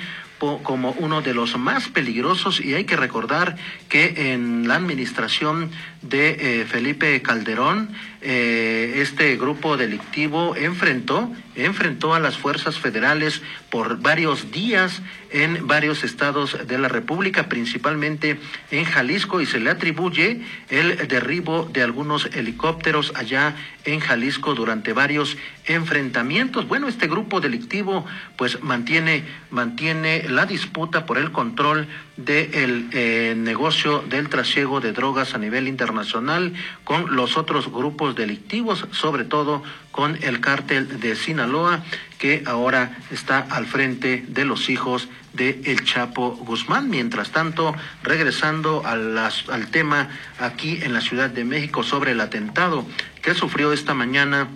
[0.64, 2.60] como uno de los más peligrosos.
[2.60, 3.56] Y hay que recordar
[3.88, 5.70] que en la administración
[6.02, 7.90] de Felipe Calderón,
[8.20, 16.56] este grupo delictivo enfrentó, enfrentó a las fuerzas federales por varios días en varios estados
[16.66, 18.38] de la República, principalmente
[18.70, 24.92] en Jalisco, y se le atribuye el derribo de algunos helicópteros allá en Jalisco durante
[24.92, 25.36] varios
[25.66, 26.68] enfrentamientos.
[26.68, 28.04] Bueno, este grupo delictivo
[28.36, 35.34] pues mantiene, mantiene la disputa por el control del eh, negocio del trasiego de drogas
[35.34, 36.52] a nivel internacional
[36.84, 41.41] con los otros grupos delictivos, sobre todo con el cártel de Sinaloa,
[42.18, 46.90] que ahora está al frente de los hijos de El Chapo Guzmán.
[46.90, 52.86] Mientras tanto, regresando al tema aquí en la Ciudad de México sobre el atentado
[53.22, 54.48] que sufrió esta mañana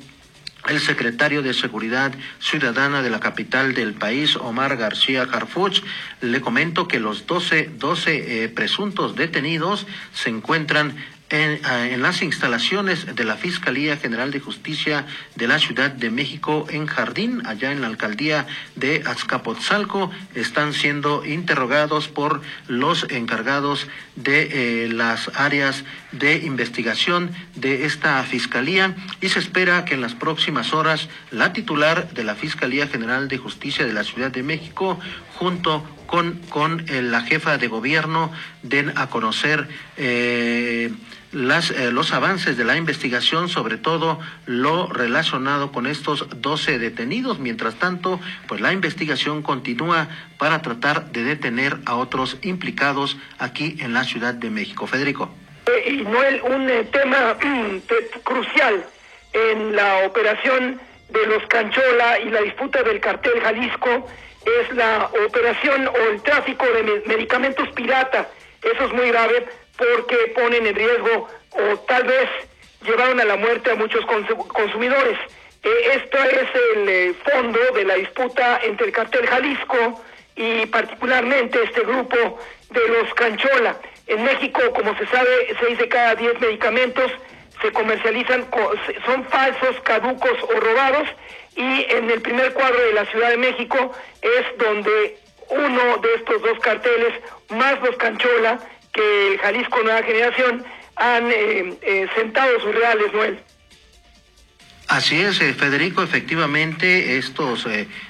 [0.69, 5.83] el secretario de Seguridad Ciudadana de la capital del país, Omar García Harfuch,
[6.21, 10.97] le comento que los 12, 12 eh, presuntos detenidos se encuentran
[11.29, 16.69] Ah, en, las instalaciones de la Fiscalía General de Justicia de la Ciudad de México
[16.71, 18.47] en Jardín, allá en la alcaldía
[18.77, 27.87] de Azcapotzalco, están siendo interrogados por los encargados de eh, las áreas de investigación de
[27.87, 32.87] esta Fiscalía y se espera que en las próximas horas la titular de la Fiscalía
[32.87, 35.01] General de Justicia de la Ciudad de México,
[35.35, 38.31] junto con, con eh, la jefa de gobierno,
[38.63, 40.93] den a conocer eh,
[41.33, 47.39] las, eh, los avances de la investigación, sobre todo lo relacionado con estos 12 detenidos.
[47.39, 50.09] Mientras tanto, pues la investigación continúa
[50.39, 54.87] para tratar de detener a otros implicados aquí en la Ciudad de México.
[54.87, 55.31] Federico.
[55.67, 57.37] Eh, y Noel, un eh, tema
[58.25, 58.85] crucial
[59.33, 64.09] en la operación de los Canchola y la disputa del cartel Jalisco
[64.47, 68.29] es la operación o el tráfico de medicamentos pirata.
[68.63, 69.47] Eso es muy grave
[69.77, 72.29] porque ponen en riesgo o tal vez
[72.85, 74.05] llevaron a la muerte a muchos
[74.49, 75.19] consumidores.
[75.63, 80.03] Eh, esto es el eh, fondo de la disputa entre el cartel Jalisco
[80.37, 82.39] y particularmente este grupo
[82.71, 83.77] de los Canchola.
[84.07, 87.11] En México, como se sabe, seis de cada diez medicamentos
[87.61, 88.47] se comercializan,
[89.05, 91.09] son falsos, caducos o robados
[91.57, 95.19] y en el primer cuadro de la Ciudad de México es donde
[95.49, 97.15] uno de estos dos carteles,
[97.49, 98.59] más los Canchola,
[98.97, 100.65] que Jalisco Nueva Generación,
[100.97, 103.39] han eh, eh, sentado sus reales, Noel.
[104.89, 107.67] Así es, eh, Federico, efectivamente, estos,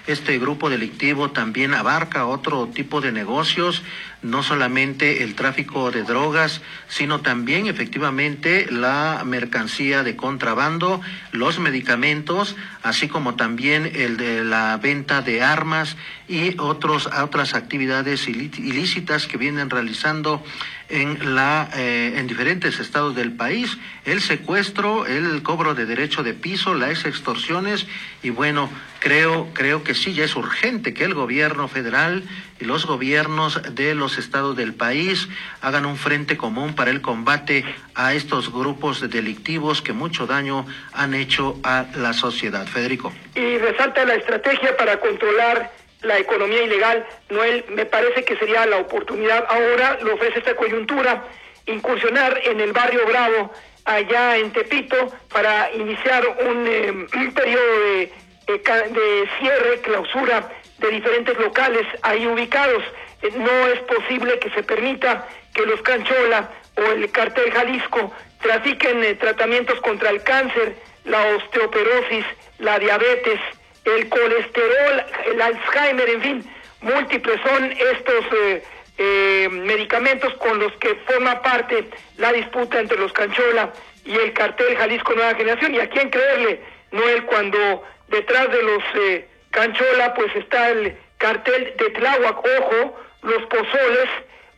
[0.07, 3.83] este grupo delictivo también abarca otro tipo de negocios,
[4.31, 11.01] no solamente el tráfico de drogas, sino también efectivamente la mercancía de contrabando,
[11.33, 15.97] los medicamentos, así como también el de la venta de armas
[16.29, 20.43] y otros, otras actividades ilícitas que vienen realizando
[20.89, 26.35] en, la, eh, en diferentes estados del país, el secuestro, el cobro de derecho de
[26.35, 27.87] piso, las extorsiones
[28.23, 28.71] y bueno,
[29.07, 32.25] creo, creo que sí, ya es urgente que el gobierno federal
[32.59, 35.29] y los gobiernos de los estados del país
[35.63, 41.15] hagan un frente común para el combate a estos grupos delictivos que mucho daño han
[41.15, 42.67] hecho a la sociedad.
[42.67, 43.13] Federico.
[43.37, 45.71] Y resalta la estrategia para controlar
[46.03, 51.23] la economía ilegal, Noel, me parece que sería la oportunidad ahora, lo ofrece esta coyuntura,
[51.67, 53.53] incursionar en el barrio Bravo,
[53.85, 58.13] allá en Tepito, para iniciar un, eh, periodo de,
[58.47, 62.83] de, cierre, clausura de diferentes locales ahí ubicados.
[63.23, 69.03] Eh, no es posible que se permita que los Canchola o el cartel Jalisco trafiquen
[69.03, 72.25] eh, tratamientos contra el cáncer, la osteoporosis,
[72.59, 73.41] la diabetes,
[73.85, 78.63] el colesterol, el Alzheimer, en fin, múltiples son estos eh,
[78.99, 83.73] eh, medicamentos con los que forma parte la disputa entre los Canchola
[84.05, 85.75] y el cartel Jalisco Nueva Generación.
[85.75, 86.61] ¿Y a quién creerle,
[86.93, 93.43] Noel, cuando detrás de los eh, Canchola pues está el cartel de Tláhuac, ojo, los
[93.47, 94.09] pozoles,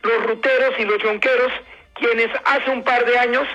[0.03, 1.51] los ruteros y los yonqueros,
[1.93, 3.47] quienes hace un par de años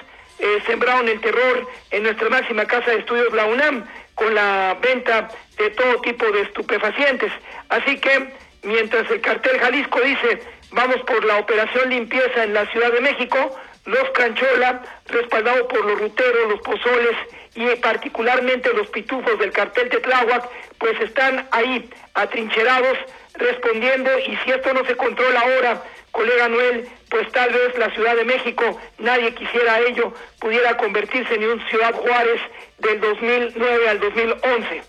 [0.66, 3.84] sembraron el terror en nuestra máxima casa de estudios, la UNAM,
[4.14, 7.32] con la venta de todo tipo de estupefacientes.
[7.68, 8.30] Así que
[8.62, 10.40] mientras el cartel Jalisco dice
[10.74, 16.00] vamos por la operación limpieza en la Ciudad de México, los Canchola, respaldados por los
[16.00, 17.16] ruteros, los pozoles
[17.54, 20.48] y particularmente los pitufos del cartel de Tláhuac,
[20.78, 22.98] pues están ahí atrincherados
[23.34, 28.16] respondiendo y si esto no se controla ahora, colega Noel, pues tal vez la Ciudad
[28.16, 32.40] de México, nadie quisiera ello, pudiera convertirse en un Ciudad Juárez
[32.78, 34.82] del 2009 al 2011.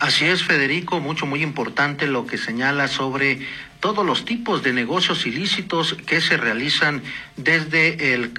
[0.00, 3.38] Así es, Federico, mucho, muy importante lo que señala sobre
[3.84, 7.02] todos los tipos de negocios ilícitos que se realizan
[7.36, 8.32] desde el,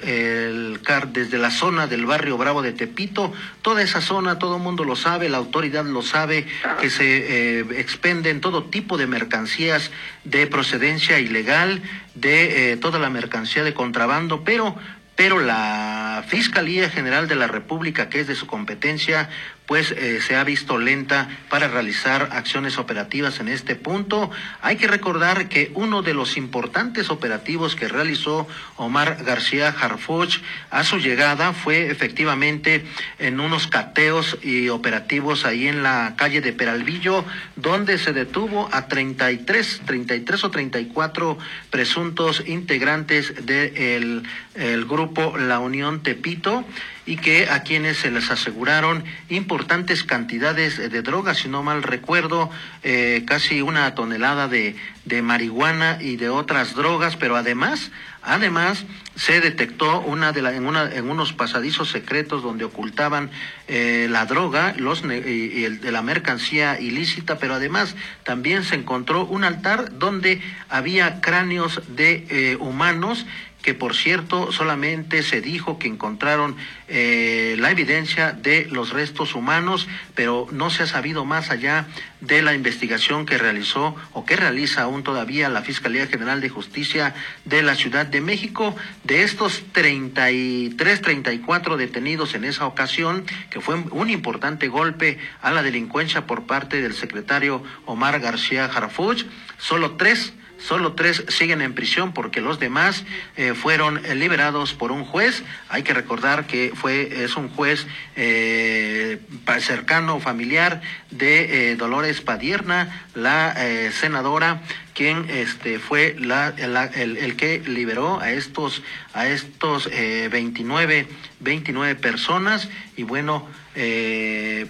[1.14, 3.32] desde la zona del barrio Bravo de Tepito,
[3.62, 6.48] toda esa zona, todo el mundo lo sabe, la autoridad lo sabe,
[6.82, 9.92] que se eh, expenden todo tipo de mercancías
[10.24, 11.84] de procedencia ilegal,
[12.16, 14.76] de eh, toda la mercancía de contrabando, pero
[15.16, 19.30] pero la Fiscalía General de la República, que es de su competencia,
[19.66, 24.30] pues eh, se ha visto lenta para realizar acciones operativas en este punto.
[24.62, 30.40] Hay que recordar que uno de los importantes operativos que realizó Omar García Harfuch
[30.70, 32.86] a su llegada fue efectivamente
[33.20, 38.88] en unos cateos y operativos ahí en la calle de Peralvillo, donde se detuvo a
[38.88, 41.38] 33, 33 o 34
[41.70, 44.24] presuntos integrantes del
[44.56, 46.66] el grupo La Unión Tepito
[47.06, 52.50] y que a quienes se les aseguraron importantes cantidades de drogas, si no mal recuerdo,
[52.84, 54.76] eh, casi una tonelada de,
[55.06, 57.92] de marihuana y de otras drogas, pero además
[58.26, 58.86] Además,
[59.16, 63.30] se detectó una de la, en, una, en unos pasadizos secretos donde ocultaban
[63.68, 69.44] eh, la droga los, y, de la mercancía ilícita, pero además también se encontró un
[69.44, 73.28] altar donde había cráneos de eh, humanos
[73.66, 76.56] que por cierto solamente se dijo que encontraron
[76.88, 81.88] eh, la evidencia de los restos humanos, pero no se ha sabido más allá
[82.22, 87.16] de la investigación que realizó o que realiza aún todavía la Fiscalía General de Justicia
[87.46, 88.76] de la Ciudad de México.
[89.04, 95.64] De estos 33, 34 detenidos en esa ocasión, que fue un importante golpe a la
[95.64, 99.26] delincuencia por parte del secretario Omar García Harfuch,
[99.58, 100.34] solo tres
[100.66, 103.04] Solo tres siguen en prisión porque los demás
[103.38, 105.44] eh, fueron liberados por un juez.
[105.70, 107.86] Hay que recordar que fue es un juez
[108.16, 109.20] eh,
[109.60, 113.56] cercano familiar de eh, Dolores Padierna, la
[113.92, 114.64] senadora
[114.96, 116.48] quien este fue la,
[116.96, 118.82] el, que liberó a estos
[119.14, 121.08] a estos 29
[121.42, 123.48] 29 personas y bueno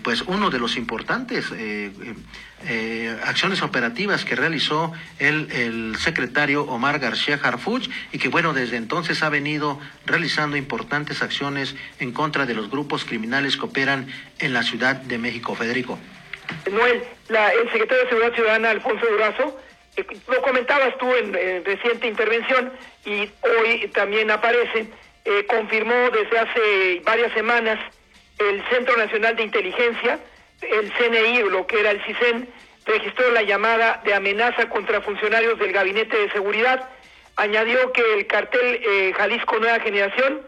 [0.04, 1.92] pues uno de los importantes eh,
[3.24, 9.24] acciones operativas que realizó el, el, secretario Omar García Harfuch y que bueno, desde entonces
[9.24, 14.08] ha venido realizando importantes acciones en contra de los grupos criminales que operan
[14.40, 15.56] en la Ciudad de México.
[15.56, 16.00] Federico.
[16.72, 19.60] Noel, la, el secretario de Seguridad Ciudadana, Alfonso Durazo,
[19.98, 22.72] eh, lo comentabas tú en, reciente intervención
[23.06, 24.88] y hoy también aparece,
[25.26, 27.80] eh, confirmó desde hace varias semanas
[28.40, 30.20] el Centro Nacional de Inteligencia,
[30.72, 32.48] el CNI, lo que era el CISEN,
[32.86, 36.90] registró la llamada de amenaza contra funcionarios del Gabinete de Seguridad.
[37.36, 40.42] Añadió que el cartel eh, Jalisco Nueva Generación,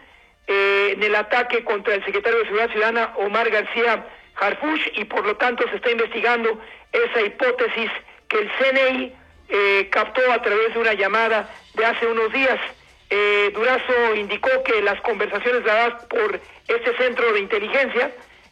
[0.47, 5.26] eh, en el ataque contra el secretario de Seguridad Ciudadana, Omar García Harfush, y por
[5.26, 6.61] lo tanto se está investigando
[6.91, 7.91] esa hipótesis
[8.30, 9.13] que el CNI
[9.49, 12.59] eh, captó a través de una llamada de hace unos días.
[13.53, 18.11] Durazo indicó que las conversaciones dadas por este centro de inteligencia,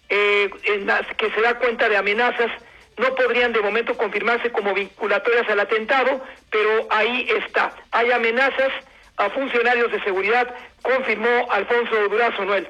[0.10, 2.52] en las que se da cuenta de amenazas
[2.98, 7.74] no podrían de momento confirmarse como vinculatorias al atentado, pero ahí está.
[7.92, 8.72] Hay amenazas
[9.18, 12.68] a funcionarios de seguridad, confirmó Alfonso Durazo Noel.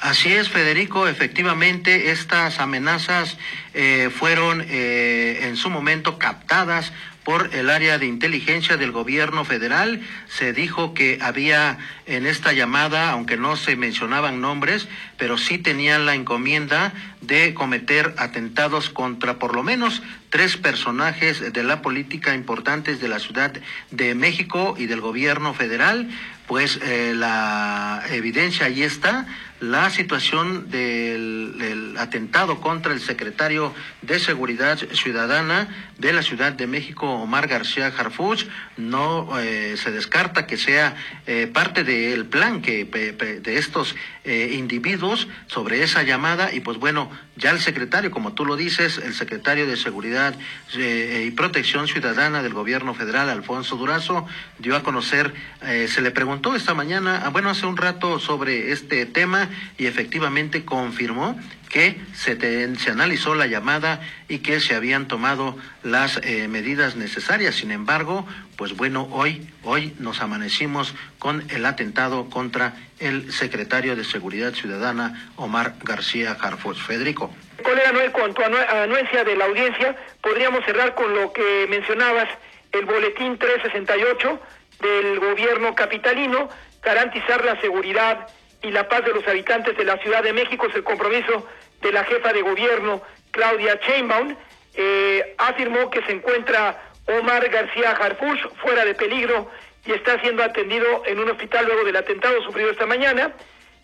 [0.00, 1.08] Así es, Federico.
[1.08, 3.38] Efectivamente, estas amenazas
[3.72, 6.92] eh, fueron eh, en su momento captadas
[7.24, 10.00] por el área de inteligencia del gobierno federal.
[10.28, 16.06] Se dijo que había en esta llamada, aunque no se mencionaban nombres, pero sí tenían
[16.06, 23.00] la encomienda de cometer atentados contra por lo menos tres personajes de la política importantes
[23.00, 23.52] de la Ciudad
[23.90, 26.10] de México y del gobierno federal.
[26.46, 29.26] Pues eh, la evidencia ahí está
[29.70, 37.08] la situación del, atentado contra el secretario de Seguridad Ciudadana de la Ciudad de México,
[37.08, 38.46] Omar García Harfuch,
[38.76, 40.96] no eh, se descarta que sea
[41.26, 43.94] eh, parte del plan que de estos
[44.24, 46.52] eh, individuos sobre esa llamada.
[46.52, 50.34] Y pues bueno, ya el secretario, como tú lo dices, el secretario de Seguridad
[50.74, 54.26] y Protección Ciudadana del Gobierno Federal, Alfonso Durazo,
[54.58, 59.06] dio a conocer, se le preguntó esta mañana, ah, bueno, hace un rato sobre este
[59.06, 59.48] tema
[59.78, 61.38] y efectivamente confirmó
[61.70, 62.38] que se,
[62.76, 67.56] se analizó la llamada y que se habían tomado las eh, medidas necesarias.
[67.56, 68.26] Sin embargo,
[68.56, 75.30] pues bueno, hoy, hoy nos amanecimos con el atentado contra el secretario de Seguridad Ciudadana,
[75.36, 76.80] Omar García Jarfos.
[76.80, 77.34] Federico.
[77.62, 82.28] Colega Noel, con tu anuencia de la audiencia, podríamos cerrar con lo que mencionabas,
[82.72, 84.40] el boletín 368
[84.80, 86.48] del gobierno capitalino,
[86.82, 88.28] garantizar la seguridad
[88.64, 91.46] y la paz de los habitantes de la Ciudad de México es el compromiso
[91.82, 94.34] de la jefa de gobierno, Claudia Sheinbaum.
[94.76, 99.50] Eh, afirmó que se encuentra Omar García Harfush fuera de peligro
[99.84, 103.32] y está siendo atendido en un hospital luego del atentado sufrido esta mañana.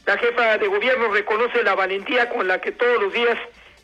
[0.07, 3.37] La jefa de gobierno reconoce la valentía con la que todos los días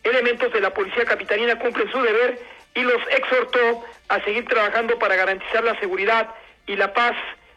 [0.03, 2.41] elementos de la policía capitalina cumplen su deber
[2.75, 6.35] y los exhortó a seguir trabajando para garantizar la seguridad
[6.67, 7.15] y la paz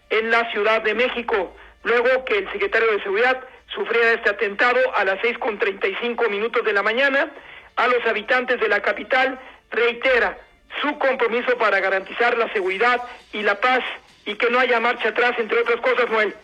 [0.09, 3.41] en la Ciudad de México luego que el secretario de Seguridad
[3.73, 5.59] sufriera este atentado a las seis con
[6.01, 7.31] cinco minutos de la mañana.
[7.75, 9.39] A los habitantes de la capital
[9.71, 10.37] reitera
[10.81, 13.01] su compromiso para garantizar la seguridad
[13.31, 13.83] y la paz
[14.25, 16.35] y que no haya marcha atrás, entre otras cosas, Noel.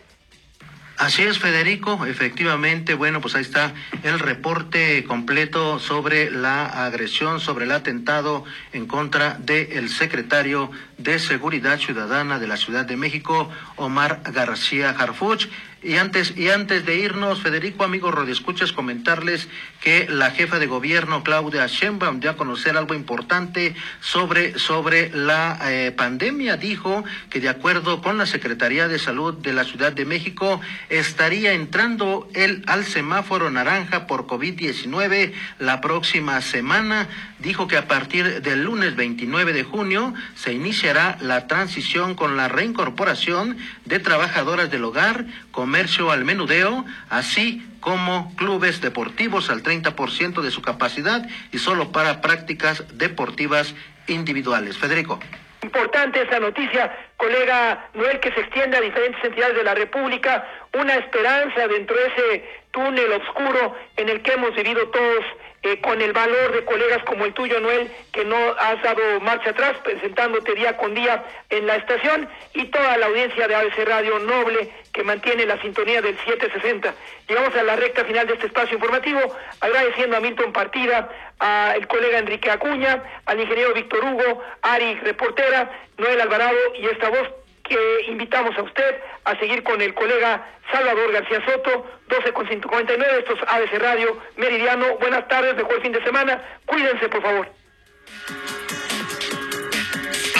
[0.98, 2.06] Así es, Federico.
[2.06, 8.86] Efectivamente, bueno, pues ahí está el reporte completo sobre la agresión, sobre el atentado en
[8.86, 15.48] contra del secretario de Seguridad Ciudadana de la Ciudad de México, Omar García Harfuch.
[15.82, 19.46] Y antes, y antes de irnos, Federico, amigos escuchas comentarles
[19.82, 25.58] que la jefa de gobierno, Claudia Sheinbaum, dio a conocer algo importante sobre, sobre la
[25.64, 26.56] eh, pandemia.
[26.56, 31.52] Dijo que de acuerdo con la Secretaría de Salud de la Ciudad de México, estaría
[31.52, 37.06] entrando el, al semáforo naranja por COVID-19 la próxima semana.
[37.38, 42.48] Dijo que a partir del lunes 29 de junio se iniciará la transición con la
[42.48, 50.50] reincorporación de trabajadoras del hogar, comercio al menudeo, así como clubes deportivos al 30% de
[50.50, 53.74] su capacidad y solo para prácticas deportivas
[54.06, 54.78] individuales.
[54.78, 55.20] Federico.
[55.62, 60.94] Importante esa noticia, colega Noel, que se extiende a diferentes entidades de la República, una
[60.94, 65.24] esperanza dentro de ese túnel oscuro en el que hemos vivido todos
[65.66, 69.50] eh, con el valor de colegas como el tuyo, Noel, que no has dado marcha
[69.50, 74.18] atrás, presentándote día con día en la estación, y toda la audiencia de ABC Radio
[74.20, 76.94] Noble que mantiene la sintonía del 760.
[77.28, 79.20] Llegamos a la recta final de este espacio informativo,
[79.60, 86.20] agradeciendo a Milton Partida, al colega Enrique Acuña, al ingeniero Víctor Hugo, Ari, reportera, Noel
[86.20, 87.28] Alvarado y esta voz
[87.68, 93.18] que invitamos a usted a seguir con el colega Salvador García Soto, 12 con 149,
[93.18, 94.96] estos ABC Radio Meridiano.
[94.98, 96.42] Buenas tardes, mejor fin de semana.
[96.66, 97.48] Cuídense, por favor.